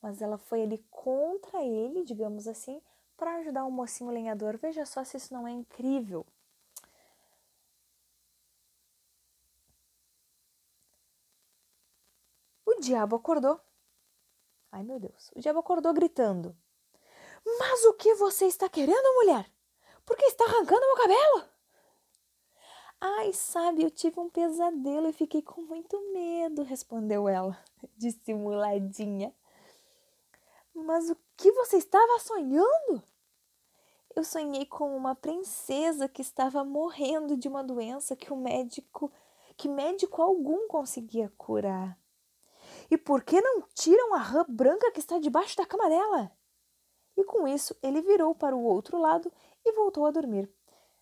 [0.00, 2.82] Mas ela foi ali contra ele, digamos assim,
[3.16, 4.58] para ajudar o mocinho lenhador.
[4.58, 6.26] Veja só se isso não é incrível.
[12.82, 13.60] diabo acordou.
[14.72, 15.30] Ai, meu Deus.
[15.34, 16.56] O diabo acordou gritando:
[17.58, 19.50] Mas o que você está querendo, mulher?
[20.04, 21.52] Por que está arrancando meu cabelo?
[23.04, 27.58] Ai, sabe, eu tive um pesadelo e fiquei com muito medo, respondeu ela,
[27.98, 29.34] dissimuladinha.
[30.72, 33.02] Mas o que você estava sonhando?
[34.14, 39.10] Eu sonhei com uma princesa que estava morrendo de uma doença que o médico,
[39.56, 41.98] que médico algum conseguia curar.
[42.88, 46.30] E por que não tiram a rã branca que está debaixo da cama dela?
[47.16, 49.32] E com isso, ele virou para o outro lado
[49.64, 50.48] e voltou a dormir.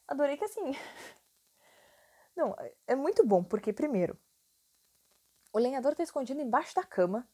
[0.09, 0.63] Adorei que assim.
[2.41, 4.19] Não, é muito bom, porque, primeiro,
[5.53, 7.29] o lenhador está escondido embaixo da cama,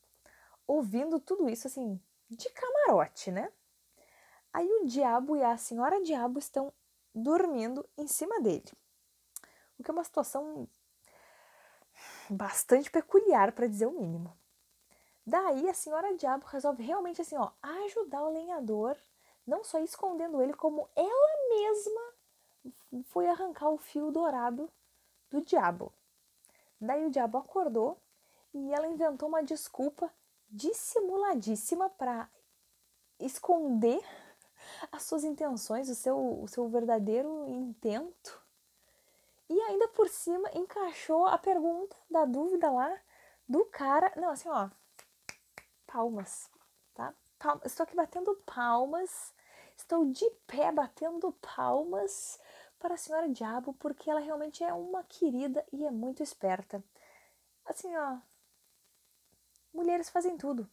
[0.67, 3.53] ouvindo tudo isso, assim, de camarote, né?
[4.53, 6.73] Aí o diabo e a senhora diabo estão
[7.15, 8.69] dormindo em cima dele.
[9.79, 10.69] O que é uma situação
[12.29, 14.37] bastante peculiar, para dizer o mínimo.
[15.25, 18.97] Daí a senhora diabo resolve realmente assim, ó, ajudar o lenhador,
[19.47, 22.01] não só escondendo ele, como ela mesma
[23.05, 24.69] foi arrancar o fio dourado
[25.31, 25.93] do diabo.
[26.81, 28.01] Daí o diabo acordou
[28.53, 30.11] e ela inventou uma desculpa
[30.49, 32.29] dissimuladíssima para
[33.19, 34.01] esconder
[34.93, 38.41] as suas intenções, o seu, o seu verdadeiro intento.
[39.49, 42.99] E ainda por cima encaixou a pergunta da dúvida lá
[43.49, 44.13] do cara.
[44.17, 44.69] Não, assim, ó,
[45.87, 46.51] palmas,
[46.95, 47.15] tá?
[47.39, 47.67] Palmas.
[47.67, 49.33] Estou aqui batendo palmas,
[49.77, 52.41] estou de pé batendo palmas
[52.87, 56.81] para a senhora Diabo, porque ela realmente é uma querida e é muito esperta.
[57.65, 58.19] Assim, ó,
[59.75, 60.71] mulheres fazem tudo.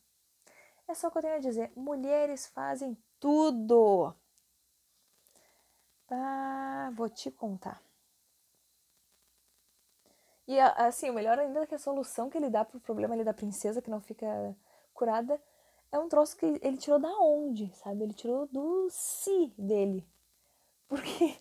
[0.88, 1.72] É só o que eu tenho a dizer.
[1.76, 4.14] Mulheres fazem tudo.
[6.08, 7.82] Ah, vou te contar.
[10.48, 13.24] E assim, o melhor ainda é que a solução que ele dá pro problema ali
[13.24, 14.56] da princesa que não fica
[14.94, 15.42] curada
[15.92, 18.04] é um troço que ele tirou da onde, sabe?
[18.04, 20.08] Ele tirou do si dele.
[20.88, 21.40] Porque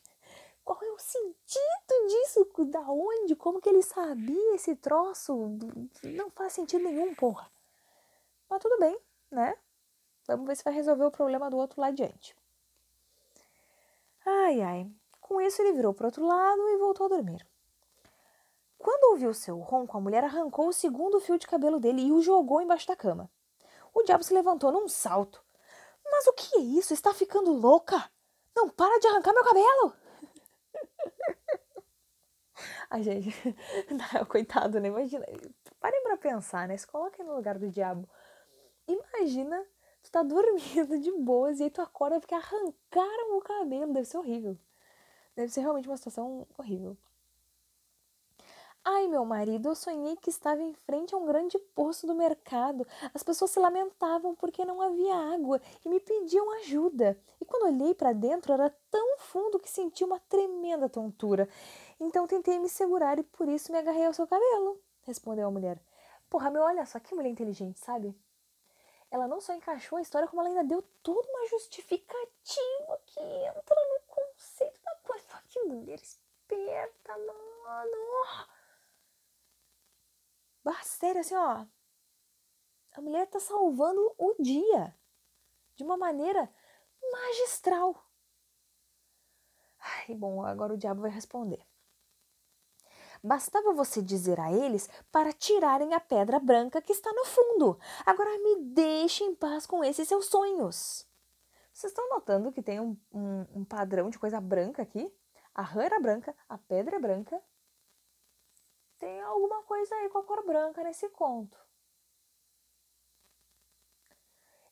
[0.64, 2.48] qual é o sentido disso?
[2.66, 3.34] Da onde?
[3.34, 5.58] Como que ele sabia esse troço?
[6.04, 7.50] Não faz sentido nenhum, porra.
[8.48, 8.96] Mas tudo bem,
[9.30, 9.56] né?
[10.26, 12.36] Vamos ver se vai resolver o problema do outro lá adiante.
[14.24, 14.90] Ai, ai.
[15.20, 17.46] Com isso, ele virou para outro lado e voltou a dormir.
[18.78, 22.20] Quando ouviu seu ronco, a mulher arrancou o segundo fio de cabelo dele e o
[22.20, 23.30] jogou embaixo da cama.
[23.94, 25.42] O diabo se levantou num salto.
[26.04, 26.92] Mas o que é isso?
[26.92, 28.10] Está ficando louca?
[28.54, 30.01] Não para de arrancar meu cabelo!
[32.90, 33.30] Ai, gente,
[33.90, 34.88] não, coitado, né?
[34.88, 35.24] Imagina,
[35.80, 36.76] parem pra pensar, né?
[36.76, 38.08] Se coloquem no lugar do diabo.
[38.86, 39.64] Imagina,
[40.02, 43.92] tu tá dormindo de boas e aí tu acorda porque arrancaram o cabelo.
[43.92, 44.58] Deve ser horrível.
[45.34, 46.96] Deve ser realmente uma situação horrível.
[48.84, 52.84] Ai, meu marido, eu sonhei que estava em frente a um grande poço do mercado.
[53.14, 57.16] As pessoas se lamentavam porque não havia água e me pediam ajuda.
[57.40, 61.48] E quando olhei para dentro, era tão fundo que senti uma tremenda tontura.
[62.00, 65.80] Então tentei me segurar e por isso me agarrei ao seu cabelo, respondeu a mulher.
[66.28, 68.12] Porra, meu, olha só que mulher inteligente, sabe?
[69.12, 73.76] Ela não só encaixou a história, como ela ainda deu toda uma justificativa que entra
[73.76, 75.24] no conceito da coisa.
[75.48, 78.61] Que mulher esperta, mano!
[81.02, 81.66] Sério, assim, ó.
[82.92, 84.94] A mulher tá salvando o dia
[85.74, 86.48] de uma maneira
[87.10, 88.06] magistral.
[89.80, 91.60] Ai, bom, agora o diabo vai responder.
[93.20, 97.78] Bastava você dizer a eles para tirarem a pedra branca que está no fundo.
[98.06, 101.04] Agora me deixe em paz com esses seus sonhos.
[101.72, 105.12] Vocês estão notando que tem um, um, um padrão de coisa branca aqui?
[105.52, 107.42] A rã era branca, a pedra é branca.
[109.02, 111.58] Tem alguma coisa aí com a cor branca nesse conto.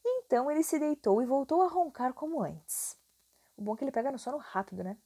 [0.07, 2.97] Então ele se deitou e voltou a roncar como antes.
[3.57, 4.97] O bom é que ele pega no sono rápido, né?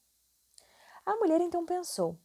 [1.06, 2.18] A mulher então pensou: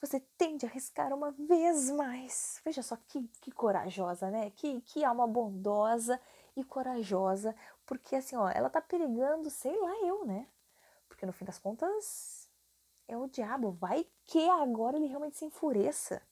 [0.00, 2.60] você tende a arriscar uma vez mais.
[2.64, 4.50] Veja só que, que corajosa, né?
[4.50, 6.20] Que, que alma bondosa
[6.54, 7.52] e corajosa,
[7.84, 10.46] porque assim, ó, ela tá perigando, sei lá eu, né?
[11.08, 12.48] Porque no fim das contas
[13.08, 13.72] é o diabo.
[13.72, 16.22] Vai que agora ele realmente se enfureça.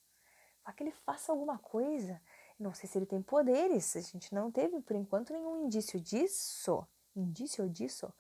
[0.65, 2.21] Vai que ele faça alguma coisa.
[2.59, 3.97] Não sei se ele tem poderes.
[3.97, 6.87] A gente não teve, por enquanto, nenhum indício disso.
[7.17, 8.13] Indício disso.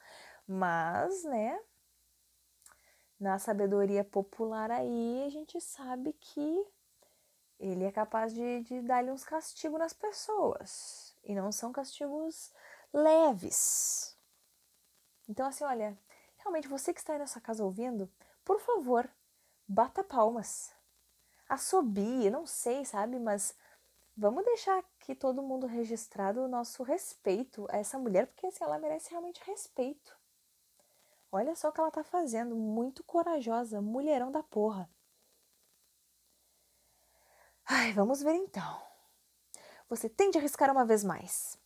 [0.46, 1.58] Mas, né?
[3.22, 6.66] na sabedoria popular aí, a gente sabe que
[7.60, 11.16] ele é capaz de, de dar-lhe uns castigos nas pessoas.
[11.22, 12.52] E não são castigos
[12.92, 14.18] leves.
[15.28, 15.96] Então, assim, olha,
[16.38, 18.10] realmente você que está aí nessa casa ouvindo,
[18.44, 19.08] por favor,
[19.68, 20.74] bata palmas.
[21.52, 23.18] Assobie, não sei, sabe?
[23.18, 23.54] Mas
[24.16, 28.78] vamos deixar aqui todo mundo registrado o nosso respeito a essa mulher, porque assim, ela
[28.78, 30.16] merece realmente respeito.
[31.30, 34.88] Olha só o que ela tá fazendo, muito corajosa, mulherão da porra.
[37.66, 38.82] Ai, vamos ver então.
[39.90, 41.58] Você tem de arriscar uma vez mais.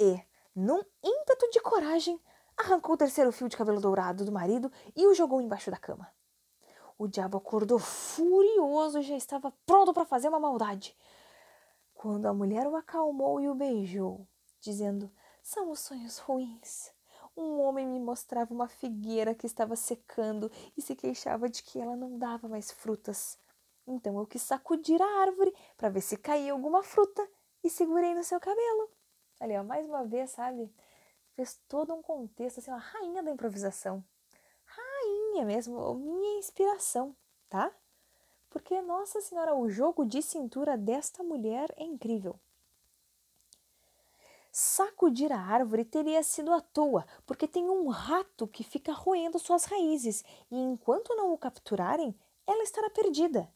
[0.00, 0.18] E,
[0.54, 2.18] num ímpeto de coragem,
[2.56, 6.15] arrancou o terceiro fio de cabelo dourado do marido e o jogou embaixo da cama.
[6.98, 10.96] O diabo acordou furioso e já estava pronto para fazer uma maldade.
[11.94, 14.26] Quando a mulher o acalmou e o beijou,
[14.60, 15.10] dizendo:
[15.42, 16.94] São os sonhos ruins
[17.36, 21.94] um homem me mostrava uma figueira que estava secando e se queixava de que ela
[21.94, 23.38] não dava mais frutas.
[23.86, 27.26] Então eu quis sacudir a árvore para ver se caía alguma fruta
[27.62, 28.90] e segurei no seu cabelo.
[29.38, 30.72] Ali, ó, mais uma vez, sabe?
[31.34, 34.02] Fez todo um contexto, assim, uma rainha da improvisação.
[35.36, 37.14] Rainha mesmo, minha inspiração,
[37.50, 37.70] tá?
[38.48, 42.40] Porque, nossa senhora, o jogo de cintura desta mulher é incrível.
[44.50, 49.66] Sacudir a árvore teria sido à toa, porque tem um rato que fica roendo suas
[49.66, 53.46] raízes, e enquanto não o capturarem, ela estará perdida.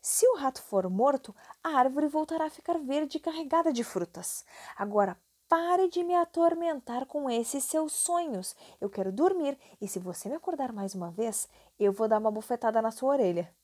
[0.00, 4.44] Se o rato for morto, a árvore voltará a ficar verde e carregada de frutas.
[4.76, 5.18] Agora
[5.54, 8.56] pare de me atormentar com esses seus sonhos.
[8.80, 11.48] Eu quero dormir e se você me acordar mais uma vez,
[11.78, 13.54] eu vou dar uma bufetada na sua orelha.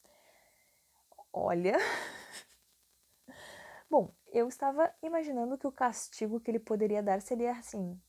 [1.33, 1.77] Olha.
[3.91, 8.01] Bom, eu estava imaginando que o castigo que ele poderia dar seria assim,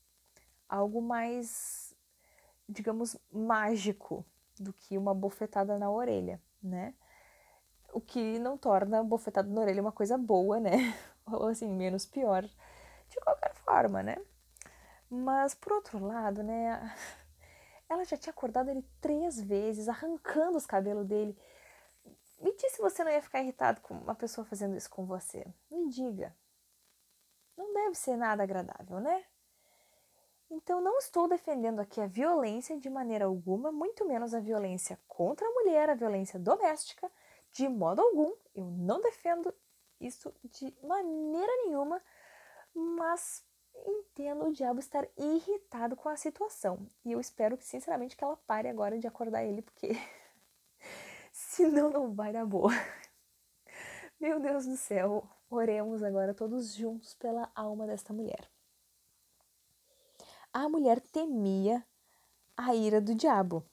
[0.68, 1.92] algo mais,
[2.68, 4.24] digamos, mágico
[4.60, 6.94] do que uma bofetada na orelha, né?
[7.92, 10.96] O que não torna a bofetada na orelha uma coisa boa, né?
[11.26, 12.48] Ou assim, menos pior,
[13.12, 14.16] de qualquer forma, né?
[15.08, 16.94] Mas por outro lado, né?
[17.88, 21.36] Ela já tinha acordado ele três vezes, arrancando os cabelos dele.
[22.40, 25.46] Me diz se você não ia ficar irritado com uma pessoa fazendo isso com você.
[25.70, 26.34] Me diga.
[27.56, 29.24] Não deve ser nada agradável, né?
[30.50, 35.46] Então, não estou defendendo aqui a violência de maneira alguma, muito menos a violência contra
[35.46, 37.10] a mulher, a violência doméstica,
[37.52, 38.34] de modo algum.
[38.54, 39.54] Eu não defendo
[40.00, 42.02] isso de maneira nenhuma,
[42.74, 43.44] Mas
[43.84, 46.86] entendo o diabo estar irritado com a situação.
[47.04, 49.92] E eu espero que, sinceramente, que ela pare agora de acordar ele, porque
[51.32, 52.70] senão não vai dar boa.
[54.20, 58.48] Meu Deus do céu, oremos agora todos juntos pela alma desta mulher.
[60.52, 61.84] A mulher temia
[62.56, 63.64] a ira do diabo,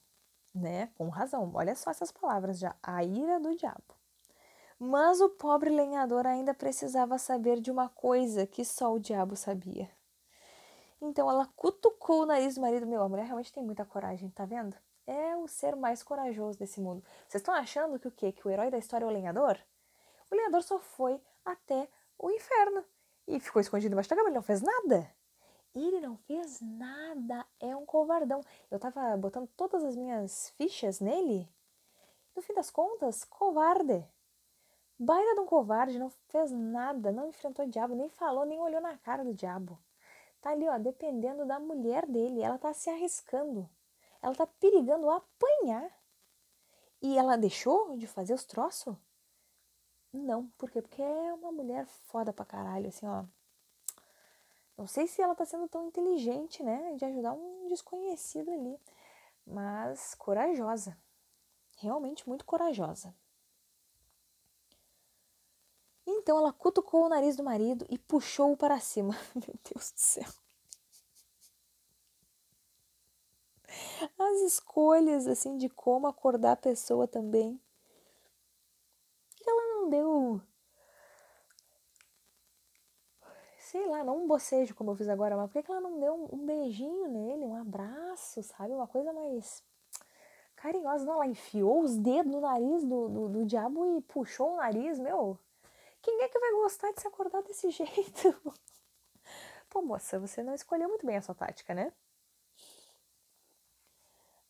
[0.56, 0.88] né?
[0.96, 1.52] Com razão.
[1.54, 3.96] Olha só essas palavras já, a ira do diabo.
[4.80, 9.90] Mas o pobre lenhador ainda precisava saber de uma coisa que só o diabo sabia.
[11.02, 12.86] Então ela cutucou o nariz do marido.
[12.86, 14.76] Meu, a mulher realmente tem muita coragem, tá vendo?
[15.08, 17.04] É o ser mais corajoso desse mundo.
[17.28, 18.32] Vocês estão achando que o quê?
[18.32, 19.58] Que o herói da história é o lenhador?
[20.30, 22.84] O lenhador só foi até o inferno
[23.28, 24.30] e ficou escondido embaixo da cama.
[24.30, 25.10] Ele não fez nada.
[25.74, 27.46] Ele não fez nada.
[27.60, 28.42] É um covardão.
[28.70, 31.50] Eu tava botando todas as minhas fichas nele.
[32.36, 34.06] No fim das contas, covarde.
[34.98, 38.82] Baita de um covarde, não fez nada, não enfrentou o diabo, nem falou, nem olhou
[38.82, 39.80] na cara do diabo.
[40.42, 43.70] Tá ali, ó, dependendo da mulher dele, ela tá se arriscando.
[44.22, 45.92] Ela tá perigando apanhar.
[47.02, 48.96] E ela deixou de fazer os troços?
[50.12, 50.82] Não, por quê?
[50.82, 53.26] Porque é uma mulher foda pra caralho, assim, ó.
[54.78, 58.80] Não sei se ela tá sendo tão inteligente, né, de ajudar um desconhecido ali,
[59.46, 60.98] mas corajosa.
[61.78, 63.14] Realmente muito corajosa.
[66.12, 69.16] Então ela cutucou o nariz do marido e puxou-o para cima.
[69.36, 70.28] Meu Deus do céu.
[74.18, 77.62] As escolhas, assim, de como acordar a pessoa também.
[79.46, 80.42] Ela não deu.
[83.60, 86.28] Sei lá, não um bocejo como eu fiz agora, mas por que ela não deu
[86.34, 88.74] um, beijinho nele, um abraço, sabe?
[88.74, 89.64] Uma coisa mais
[90.56, 91.06] carinhosa.
[91.06, 94.98] Não, ela enfiou os dedos no nariz do, do, do diabo e puxou o nariz,
[94.98, 95.38] meu.
[96.02, 98.54] Quem é que vai gostar de se acordar desse jeito?
[99.70, 101.94] Pô, moça, você não escolheu muito bem a sua tática, né?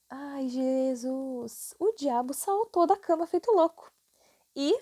[0.10, 1.76] Ai, Jesus!
[1.80, 3.92] O diabo saltou da cama feito louco.
[4.56, 4.74] E,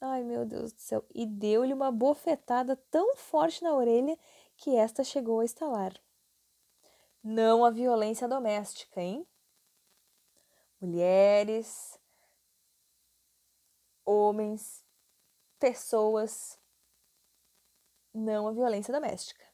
[0.00, 4.18] ai meu Deus do céu, e deu-lhe uma bofetada tão forte na orelha
[4.56, 5.92] que esta chegou a estalar.
[7.22, 9.26] Não a violência doméstica, hein?
[10.80, 11.98] Mulheres,
[14.04, 14.81] homens,
[15.62, 16.58] pessoas,
[18.12, 19.46] não a violência doméstica.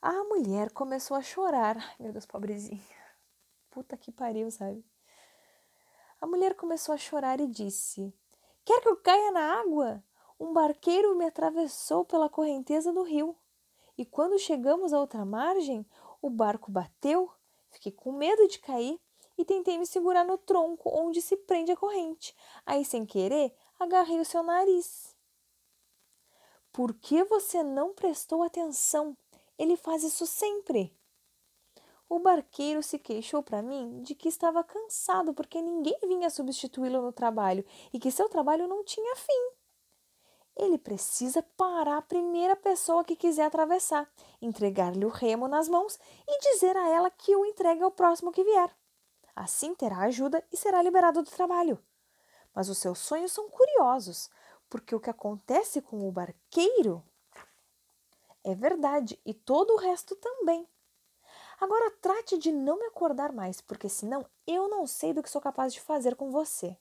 [0.00, 1.76] A mulher começou a chorar.
[1.76, 2.80] Ai, meu Deus, pobrezinha.
[3.68, 4.82] Puta que pariu, sabe?
[6.18, 8.10] A mulher começou a chorar e disse:
[8.64, 10.02] Quer que eu caia na água?
[10.38, 13.36] Um barqueiro me atravessou pela correnteza do rio.
[13.98, 15.84] E quando chegamos à outra margem,
[16.22, 17.30] o barco bateu,
[17.68, 18.98] fiquei com medo de cair
[19.36, 22.34] e tentei me segurar no tronco onde se prende a corrente.
[22.64, 25.16] Aí, sem querer, agarrei o seu nariz.
[26.70, 29.16] Por que você não prestou atenção?
[29.58, 30.94] Ele faz isso sempre.
[32.08, 37.12] O barqueiro se queixou para mim de que estava cansado porque ninguém vinha substituí-lo no
[37.12, 39.50] trabalho e que seu trabalho não tinha fim.
[40.56, 44.10] Ele precisa parar a primeira pessoa que quiser atravessar,
[44.42, 48.44] entregar-lhe o remo nas mãos e dizer a ela que o entregue ao próximo que
[48.44, 48.76] vier.
[49.34, 51.80] Assim terá ajuda e será liberado do trabalho
[52.54, 54.30] mas os seus sonhos são curiosos,
[54.68, 57.02] porque o que acontece com o barqueiro
[58.42, 60.66] é verdade e todo o resto também.
[61.60, 65.40] Agora trate de não me acordar mais, porque senão eu não sei do que sou
[65.40, 66.76] capaz de fazer com você.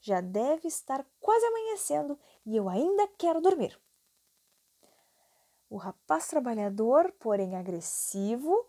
[0.00, 3.80] Já deve estar quase amanhecendo e eu ainda quero dormir.
[5.68, 8.68] O rapaz trabalhador, porém agressivo,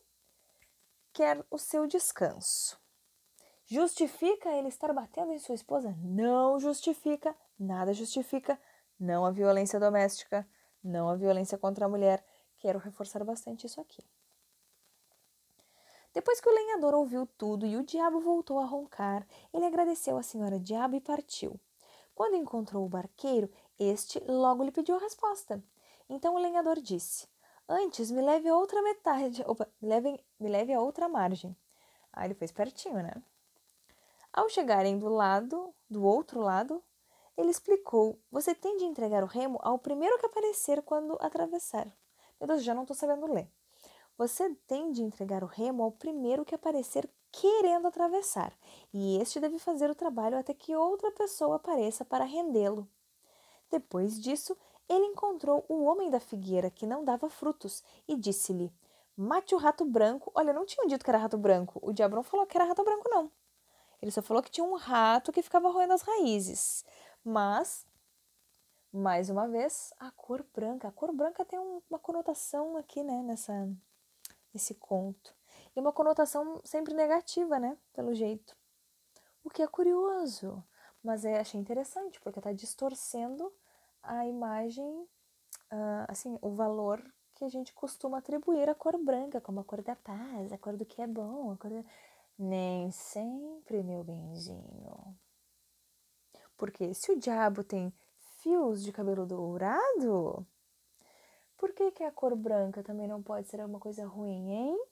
[1.13, 2.79] quer o seu descanso.
[3.69, 5.93] Justifica ele estar batendo em sua esposa?
[6.01, 8.57] Não justifica, nada justifica.
[8.97, 10.47] Não a violência doméstica,
[10.81, 12.25] não a violência contra a mulher.
[12.59, 14.01] Quero reforçar bastante isso aqui.
[16.13, 20.23] Depois que o lenhador ouviu tudo e o diabo voltou a roncar, ele agradeceu à
[20.23, 21.59] senhora diabo e partiu.
[22.15, 25.61] Quando encontrou o barqueiro, este logo lhe pediu a resposta.
[26.09, 27.27] Então o lenhador disse:
[27.67, 31.55] Antes me leve a outra metade, opa, leve, me leve a outra margem.
[32.13, 33.21] Ah, ele fez pertinho, né?
[34.37, 36.83] Ao chegarem do lado, do outro lado,
[37.35, 41.87] ele explicou: Você tem de entregar o remo ao primeiro que aparecer quando atravessar.
[42.39, 43.51] Meu Deus, já não estou sabendo ler.
[44.15, 48.53] Você tem de entregar o remo ao primeiro que aparecer querendo atravessar,
[48.93, 52.87] e este deve fazer o trabalho até que outra pessoa apareça para rendê-lo.
[53.71, 54.55] Depois disso,
[54.87, 58.71] ele encontrou o homem da figueira que não dava frutos e disse-lhe:
[59.15, 60.31] Mate o rato branco.
[60.35, 61.79] Olha, não tinham dito que era rato branco.
[61.81, 63.31] O diabo não falou que era rato branco, não.
[64.01, 66.85] Ele só falou que tinha um rato que ficava roendo as raízes.
[67.23, 67.85] Mas
[68.91, 70.87] Mais uma vez, a cor branca.
[70.87, 73.69] A cor branca tem um, uma conotação aqui, né, nessa,
[74.53, 75.35] nesse conto.
[75.75, 78.55] E uma conotação sempre negativa, né, pelo jeito.
[79.43, 80.63] O que é curioso,
[81.03, 83.53] mas é, achei interessante, porque está distorcendo
[84.01, 84.87] a imagem,
[85.71, 87.01] uh, assim, o valor
[87.35, 90.75] que a gente costuma atribuir à cor branca, como a cor da paz, a cor
[90.75, 91.83] do que é bom, a cor da...
[92.37, 95.17] Nem sempre, meu benzinho.
[96.55, 97.91] Porque se o diabo tem
[98.41, 100.45] fios de cabelo dourado,
[101.57, 104.85] por que, que a cor branca também não pode ser alguma coisa ruim, hein?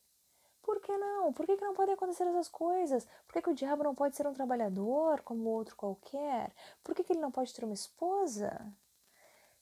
[0.64, 1.32] Por que não?
[1.32, 3.06] Por que, que não podem acontecer essas coisas?
[3.28, 6.52] Por que, que o diabo não pode ser um trabalhador como outro qualquer?
[6.84, 8.74] Por que, que ele não pode ter uma esposa?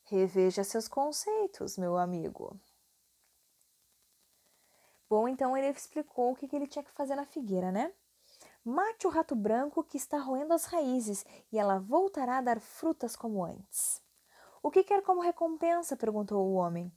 [0.05, 2.57] Reveja seus conceitos, meu amigo.
[5.13, 7.93] Bom, então ele explicou o que, ele tinha que fazer na figueira, né?
[8.65, 13.15] Mate o rato branco que está roendo as raízes e ela voltará a dar frutas
[13.15, 14.01] como antes.
[14.63, 15.95] O que quer como recompensa?
[15.95, 16.91] perguntou o homem.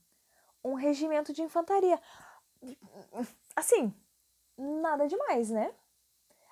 [0.64, 2.00] Um regimento de infantaria.
[3.54, 3.92] Assim,
[4.56, 5.74] nada demais, né?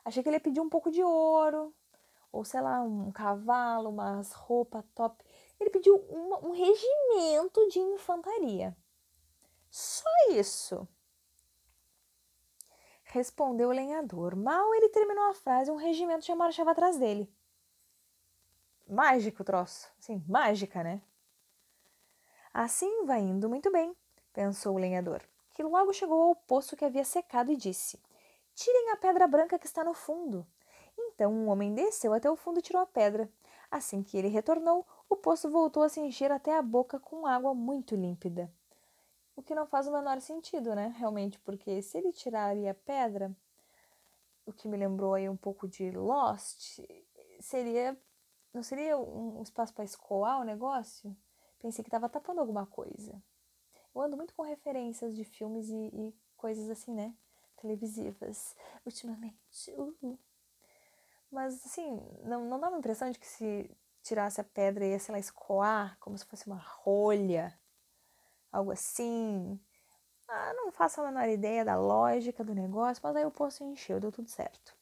[0.04, 1.74] Achei que ele ia pedir um pouco de ouro,
[2.30, 5.24] ou sei lá, um cavalo, umas roupas top.
[5.58, 8.76] Ele pediu uma, um regimento de infantaria.
[9.70, 10.86] Só isso.
[13.14, 14.34] Respondeu o lenhador.
[14.34, 17.32] Mal ele terminou a frase, um regimento já marchava atrás dele.
[18.88, 19.88] Mágico o troço.
[20.00, 21.00] Sim, mágica, né?
[22.52, 23.96] Assim vai indo muito bem,
[24.32, 28.02] pensou o lenhador, que logo chegou ao poço que havia secado e disse:
[28.52, 30.44] Tirem a pedra branca que está no fundo.
[30.98, 33.30] Então um homem desceu até o fundo e tirou a pedra.
[33.70, 37.54] Assim que ele retornou, o poço voltou a se encher até a boca com água
[37.54, 38.52] muito límpida.
[39.36, 40.94] O que não faz o menor sentido, né?
[40.96, 43.34] Realmente, porque se ele tiraria a pedra,
[44.46, 46.80] o que me lembrou aí um pouco de Lost,
[47.40, 47.98] seria.
[48.52, 51.16] Não seria um espaço para escoar o negócio?
[51.58, 53.20] Pensei que estava tapando alguma coisa.
[53.92, 57.12] Eu ando muito com referências de filmes e, e coisas assim, né?
[57.60, 58.54] Televisivas,
[58.86, 59.72] ultimamente.
[59.76, 60.16] Uh.
[61.32, 63.68] Mas, assim, não, não dá uma impressão de que se
[64.04, 67.58] tirasse a pedra ia, sei lá, escoar, como se fosse uma rolha
[68.54, 69.60] algo assim.
[70.28, 74.00] Ah, não faço a menor ideia da lógica do negócio, mas aí o poço encheu,
[74.00, 74.74] deu tudo certo.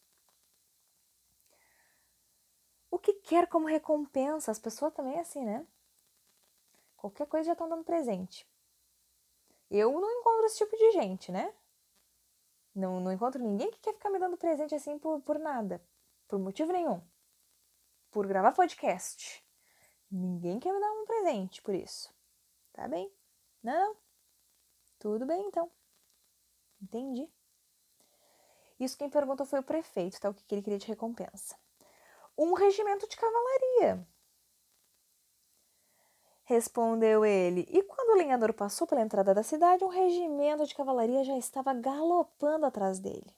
[2.90, 4.50] O que quer como recompensa?
[4.50, 5.66] As pessoas também é assim, né?
[6.96, 8.46] Qualquer coisa já estão dando presente.
[9.70, 11.52] Eu não encontro esse tipo de gente, né?
[12.74, 15.82] Não, não encontro ninguém que quer ficar me dando presente assim por, por nada.
[16.28, 17.02] Por motivo nenhum.
[18.10, 19.42] Por gravar podcast.
[20.10, 22.14] Ninguém quer me dar um presente por isso.
[22.72, 23.10] Tá bem?
[23.62, 23.96] Não,
[24.98, 25.70] tudo bem então.
[26.80, 27.28] Entendi.
[28.78, 30.28] Isso quem perguntou foi o prefeito, tá?
[30.30, 31.56] O que ele queria de recompensa.
[32.36, 34.06] Um regimento de cavalaria.
[36.44, 37.66] Respondeu ele.
[37.70, 41.72] E quando o lenhador passou pela entrada da cidade, um regimento de cavalaria já estava
[41.74, 43.30] galopando atrás dele.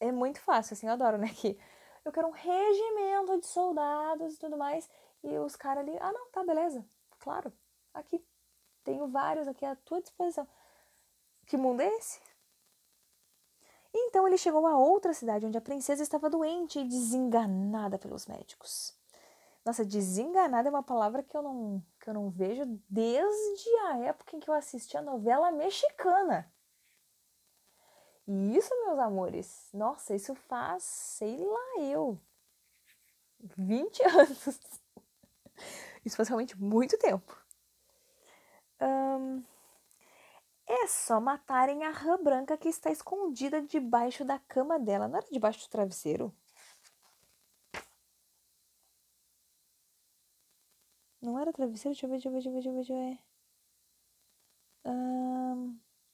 [0.00, 1.28] É muito fácil, assim, eu adoro, né?
[1.34, 1.58] Que
[2.04, 4.88] eu quero um regimento de soldados e tudo mais.
[5.22, 6.84] E os caras ali, ah, não, tá, beleza.
[7.18, 7.52] Claro,
[7.92, 8.24] aqui.
[8.88, 10.48] Tenho vários aqui à tua disposição.
[11.44, 12.18] Que mundo é esse?
[13.92, 18.98] Então ele chegou a outra cidade onde a princesa estava doente e desenganada pelos médicos.
[19.62, 24.34] Nossa, desenganada é uma palavra que eu não, que eu não vejo desde a época
[24.34, 26.50] em que eu assisti a novela mexicana.
[28.26, 32.18] E isso, meus amores, nossa, isso faz, sei lá, eu,
[33.38, 34.80] 20 anos.
[36.06, 37.47] Isso faz realmente muito tempo
[40.66, 45.08] é só matarem a rã branca que está escondida debaixo da cama dela.
[45.08, 46.32] Não era debaixo do travesseiro?
[51.22, 51.94] Não era travesseiro?
[51.94, 52.78] Deixa eu ver, deixa eu ver, deixa eu ver, deixa eu ver.
[52.78, 53.28] Deixa eu ver.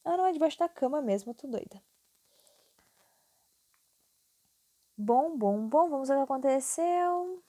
[0.04, 1.82] Ah, não, é debaixo da cama mesmo, eu tô doida.
[4.96, 7.42] Bom, bom, bom, vamos ver o que aconteceu.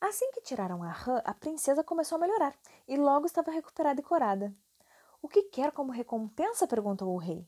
[0.00, 2.54] Assim que tiraram a rã, a princesa começou a melhorar
[2.86, 4.54] e logo estava recuperada e corada.
[5.20, 6.68] O que quer como recompensa?
[6.68, 7.44] perguntou o rei.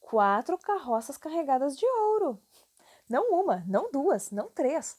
[0.00, 2.42] Quatro carroças carregadas de ouro.
[3.08, 4.98] Não uma, não duas, não três.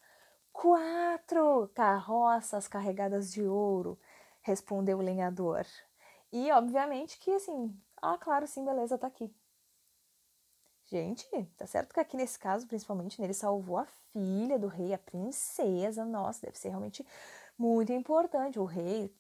[0.54, 4.00] Quatro carroças carregadas de ouro,
[4.42, 5.66] respondeu o lenhador.
[6.32, 9.36] E obviamente que assim, ah, claro, sim, beleza, tá aqui.
[10.88, 11.26] Gente,
[11.58, 16.06] tá certo que aqui nesse caso, principalmente, ele salvou a filha do rei, a princesa.
[16.06, 17.06] Nossa, deve ser realmente
[17.58, 18.60] muito importante.
[18.60, 19.14] O rei,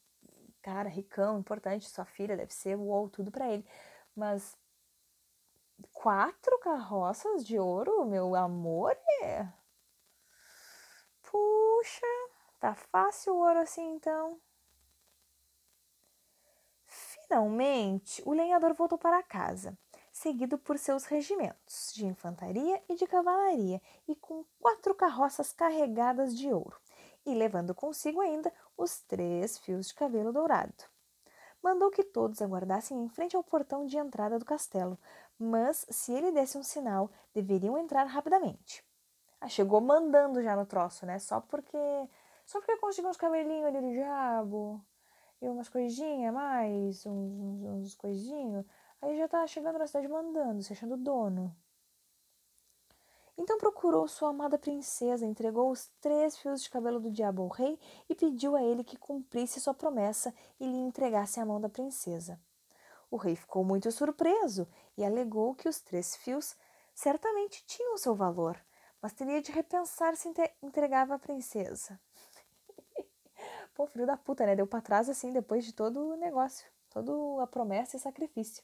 [0.62, 3.66] cara, ricão, importante, sua filha deve ser uou, tudo para ele.
[4.16, 4.56] Mas
[5.92, 9.48] quatro carroças de ouro, meu amor, é.
[11.24, 12.06] Puxa,
[12.60, 14.40] tá fácil o ouro assim então.
[16.86, 19.78] Finalmente, o lenhador voltou para casa,
[20.26, 26.52] seguido por seus regimentos de infantaria e de cavalaria, e com quatro carroças carregadas de
[26.52, 26.76] ouro,
[27.24, 30.84] e levando consigo ainda os três fios de cabelo dourado.
[31.62, 34.98] Mandou que todos aguardassem em frente ao portão de entrada do castelo,
[35.38, 38.84] mas se ele desse um sinal, deveriam entrar rapidamente.
[39.40, 41.20] Ah, chegou mandando já no troço, né?
[41.20, 41.78] Só porque.
[42.48, 44.84] Só porque conseguiu uns cabelinhos ali do diabo
[45.40, 48.66] e umas coisinhas mais, uns, uns, uns coisinhos.
[49.02, 51.56] Aí já tá chegando na cidade mandando, se achando dono.
[53.38, 57.78] Então procurou sua amada princesa, entregou os três fios de cabelo do diabo ao rei
[58.08, 62.40] e pediu a ele que cumprisse sua promessa e lhe entregasse a mão da princesa.
[63.12, 64.68] O rei ficou muito surpreso
[64.98, 66.56] e alegou que os três fios
[66.94, 68.58] certamente tinham seu valor,
[69.02, 70.32] mas teria de repensar se
[70.64, 72.00] entregava a princesa.
[73.76, 74.56] Pô, filho da puta, né?
[74.56, 78.64] Deu pra trás assim depois de todo o negócio, toda a promessa e sacrifício.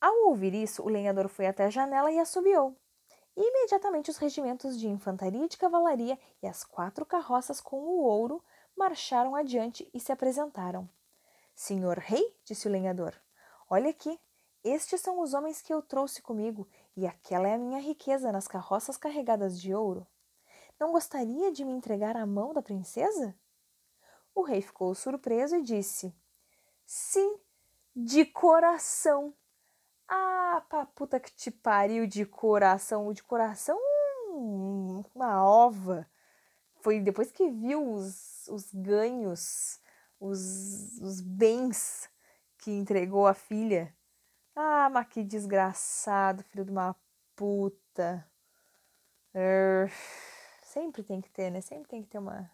[0.00, 2.76] Ao ouvir isso, o lenhador foi até a janela e assobiou.
[3.36, 8.02] E imediatamente os regimentos de infantaria e de cavalaria e as quatro carroças com o
[8.02, 8.42] ouro
[8.76, 10.88] marcharam adiante e se apresentaram.
[11.54, 13.14] Senhor rei, disse o lenhador,
[13.68, 14.18] olha aqui,
[14.62, 18.46] estes são os homens que eu trouxe comigo, e aquela é a minha riqueza nas
[18.48, 20.06] carroças carregadas de ouro.
[20.78, 23.34] Não gostaria de me entregar à mão da princesa?
[24.34, 26.14] O rei ficou surpreso e disse:
[26.86, 27.40] Sim,
[27.94, 29.34] de coração.
[30.08, 33.12] Ah, pra puta que te pariu de coração.
[33.12, 33.78] De coração,
[35.14, 36.08] uma ova.
[36.80, 39.80] Foi depois que viu os, os ganhos,
[40.20, 42.08] os, os bens
[42.58, 43.94] que entregou a filha.
[44.56, 46.96] Ah, mas que desgraçado, filho de uma
[47.36, 48.26] puta.
[50.62, 51.60] Sempre tem que ter, né?
[51.60, 52.50] Sempre tem que ter uma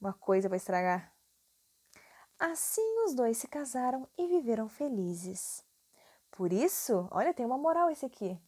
[0.00, 1.15] uma coisa para estragar.
[2.38, 5.64] Assim os dois se casaram e viveram felizes.
[6.30, 8.38] Por isso, olha, tem uma moral esse aqui.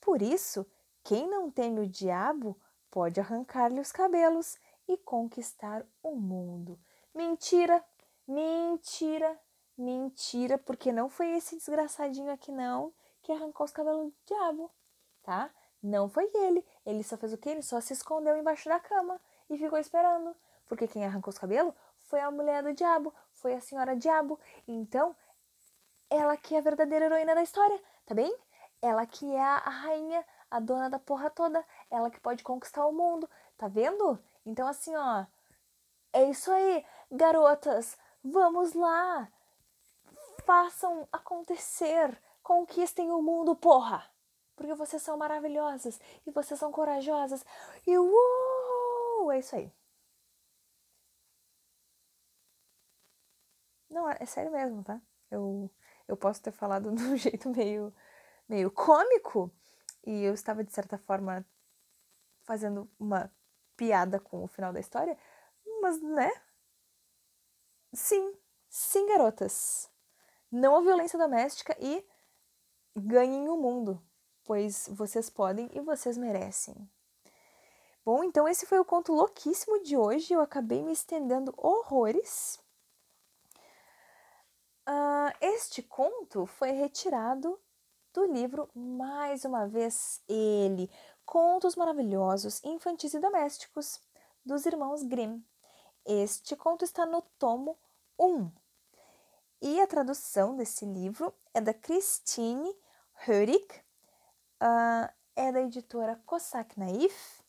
[0.00, 0.66] Por isso,
[1.02, 2.60] quem não teme o diabo
[2.90, 4.58] pode arrancar-lhe os cabelos
[4.88, 6.78] e conquistar o mundo.
[7.14, 7.84] Mentira,
[8.26, 9.38] mentira,
[9.76, 14.70] Mentira, porque não foi esse desgraçadinho aqui não que arrancou os cabelos do diabo,
[15.22, 15.50] tá?
[15.82, 16.64] Não foi ele.
[16.86, 17.50] Ele só fez o quê?
[17.50, 20.34] Ele só se escondeu embaixo da cama e ficou esperando.
[20.66, 21.74] Porque quem arrancou os cabelos
[22.14, 24.38] foi a mulher do diabo, foi a senhora diabo.
[24.68, 25.16] Então,
[26.08, 28.32] ela que é a verdadeira heroína da história, tá bem?
[28.80, 32.92] Ela que é a rainha, a dona da porra toda, ela que pode conquistar o
[32.92, 34.16] mundo, tá vendo?
[34.46, 35.26] Então, assim, ó,
[36.12, 39.28] é isso aí, garotas, vamos lá!
[40.46, 42.16] Façam acontecer.
[42.44, 44.08] Conquistem o mundo, porra!
[44.54, 47.44] Porque vocês são maravilhosas e vocês são corajosas.
[47.84, 49.32] E uou!
[49.32, 49.72] É isso aí.
[53.94, 55.00] Não, é sério mesmo, tá?
[55.30, 55.70] Eu,
[56.06, 57.94] eu posso ter falado de um jeito meio,
[58.48, 59.50] meio cômico
[60.06, 61.46] e eu estava, de certa forma,
[62.42, 63.32] fazendo uma
[63.76, 65.16] piada com o final da história,
[65.80, 66.30] mas, né?
[67.92, 68.36] Sim,
[68.68, 69.90] sim, garotas
[70.54, 72.06] não a violência doméstica e
[72.96, 74.00] ganhem o mundo,
[74.44, 76.88] pois vocês podem e vocês merecem.
[78.04, 80.32] Bom, então esse foi o conto louquíssimo de hoje.
[80.32, 82.60] Eu acabei me estendendo horrores.
[84.86, 87.58] Uh, este conto foi retirado
[88.12, 90.22] do livro Mais uma vez.
[90.28, 90.90] Ele,
[91.24, 94.00] Contos Maravilhosos, Infantis e Domésticos,
[94.44, 95.42] dos irmãos Grimm.
[96.04, 97.78] Este conto está no tomo
[98.18, 98.50] 1,
[99.62, 102.70] e a tradução desse livro é da Christine
[103.26, 103.66] Hörig,
[104.60, 107.42] uh, é da editora Cossack Naif,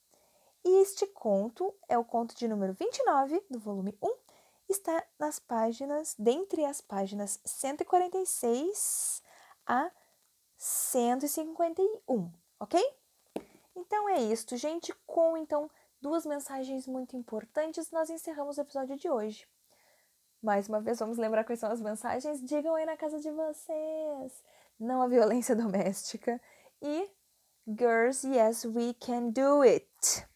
[0.64, 4.25] e este conto é o conto de número 29 do volume 1,
[4.70, 9.22] está nas páginas, dentre as páginas 146
[9.66, 9.92] a
[10.58, 12.82] 151, ok?
[13.76, 14.94] Então é isto, gente.
[15.06, 15.70] Com então
[16.02, 19.48] duas mensagens muito importantes, nós encerramos o episódio de hoje.
[20.42, 22.44] Mais uma vez, vamos lembrar quais são as mensagens.
[22.44, 24.44] Digam aí na casa de vocês.
[24.80, 26.40] Não a violência doméstica.
[26.82, 27.10] E
[27.68, 30.28] Girls, yes, we can do it.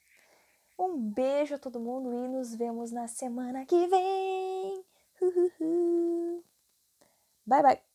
[0.79, 4.85] Um beijo a todo mundo e nos vemos na semana que vem.
[7.45, 7.88] Bye, bye.